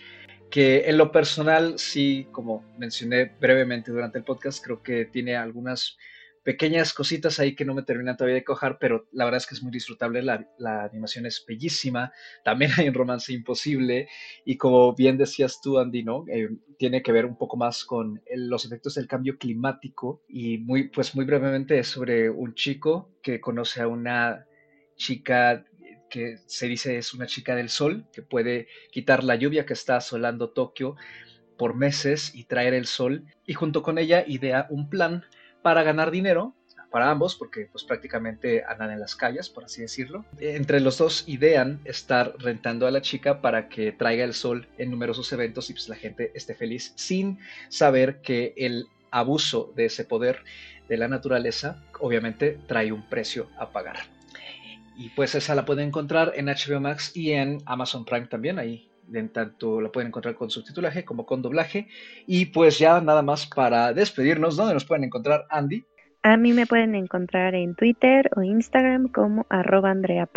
[0.51, 5.97] que en lo personal sí, como mencioné brevemente durante el podcast, creo que tiene algunas
[6.47, 9.57] pequeñas cositas ahí que no me terminan todavía de cojar, pero la verdad es que
[9.57, 10.47] es muy disfrutable, la,
[10.85, 12.13] animación es bellísima,
[12.45, 14.09] también hay un romance imposible
[14.45, 16.25] y como bien decías tú, Andy, ¿no?
[16.29, 20.89] Eh, tiene que ver un poco más con los efectos del cambio climático y muy,
[20.89, 24.47] pues muy brevemente es sobre un chico que conoce a una
[24.95, 25.65] chica
[26.09, 29.97] que se dice es una chica del sol, que puede quitar la lluvia que está
[29.97, 30.97] asolando Tokio
[31.57, 35.25] por meses y traer el sol, y junto con ella idea un plan
[35.63, 36.55] para ganar dinero
[36.91, 40.25] para ambos, porque pues prácticamente andan en las calles, por así decirlo.
[40.39, 44.91] Entre los dos idean estar rentando a la chica para que traiga el sol en
[44.91, 47.39] numerosos eventos y pues la gente esté feliz sin
[47.69, 50.43] saber que el abuso de ese poder
[50.89, 54.16] de la naturaleza obviamente trae un precio a pagar.
[54.97, 58.89] Y pues esa la pueden encontrar en HBO Max y en Amazon Prime también, ahí
[59.13, 61.89] en tanto la pueden encontrar con subtitulaje como con doblaje.
[62.27, 65.85] Y pues ya nada más para despedirnos, ¿dónde nos pueden encontrar, Andy?
[66.23, 70.29] A mí me pueden encontrar en Twitter o Instagram como arroba Andrea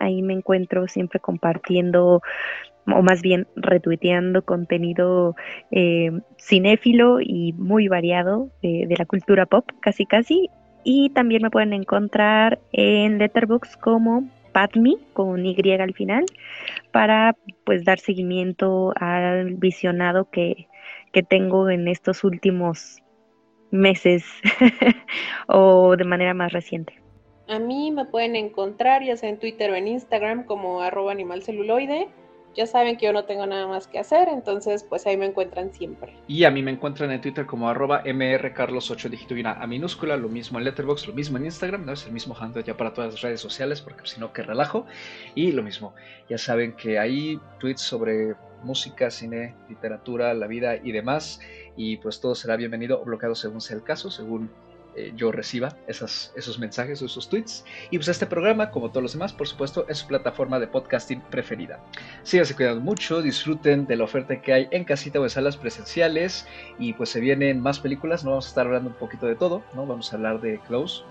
[0.00, 2.20] Ahí me encuentro siempre compartiendo
[2.92, 5.36] o más bien retuiteando contenido
[5.70, 10.50] eh, cinéfilo y muy variado de, la cultura pop, casi casi.
[10.88, 14.22] Y también me pueden encontrar en Letterboxd como
[14.52, 16.24] Padme con Y al final
[16.92, 17.34] para
[17.64, 20.68] pues dar seguimiento al visionado que,
[21.12, 23.02] que tengo en estos últimos
[23.72, 24.24] meses
[25.48, 26.94] o de manera más reciente.
[27.48, 32.06] A mí me pueden encontrar ya sea en Twitter o en Instagram como arroba animalceluloide
[32.56, 35.72] ya saben que yo no tengo nada más que hacer, entonces pues ahí me encuentran
[35.72, 36.16] siempre.
[36.26, 40.16] Y a mí me encuentran en Twitter como arroba mrcarlos8 dígito y una a minúscula,
[40.16, 42.94] lo mismo en Letterboxd, lo mismo en Instagram, no es el mismo handle ya para
[42.94, 44.86] todas las redes sociales, porque si no, que relajo.
[45.34, 45.94] Y lo mismo,
[46.28, 51.40] ya saben que hay tweets sobre música, cine, literatura, la vida y demás,
[51.76, 54.50] y pues todo será bienvenido o bloqueado según sea el caso, según
[54.96, 57.64] eh, yo reciba esos mensajes o esos tweets.
[57.90, 61.20] Y pues este programa, como todos los demás, por supuesto, es su plataforma de podcasting
[61.30, 61.80] preferida.
[62.22, 66.46] Síganse cuidando mucho, disfruten de la oferta que hay en casita o en salas presenciales
[66.78, 69.62] y pues se vienen más películas, no vamos a estar hablando un poquito de todo,
[69.74, 69.86] ¿no?
[69.86, 71.04] Vamos a hablar de Close,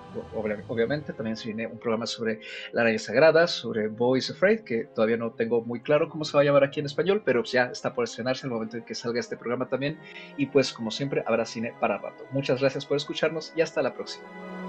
[0.67, 2.39] obviamente, también se viene un programa sobre
[2.71, 6.41] la araña sagrada, sobre Boys Afraid, que todavía no tengo muy claro cómo se va
[6.41, 9.19] a llamar aquí en español, pero ya está por estrenarse el momento en que salga
[9.19, 9.97] este programa también.
[10.37, 12.25] Y pues como siempre, habrá cine para rato.
[12.31, 14.64] Muchas gracias por escucharnos y hasta la próxima.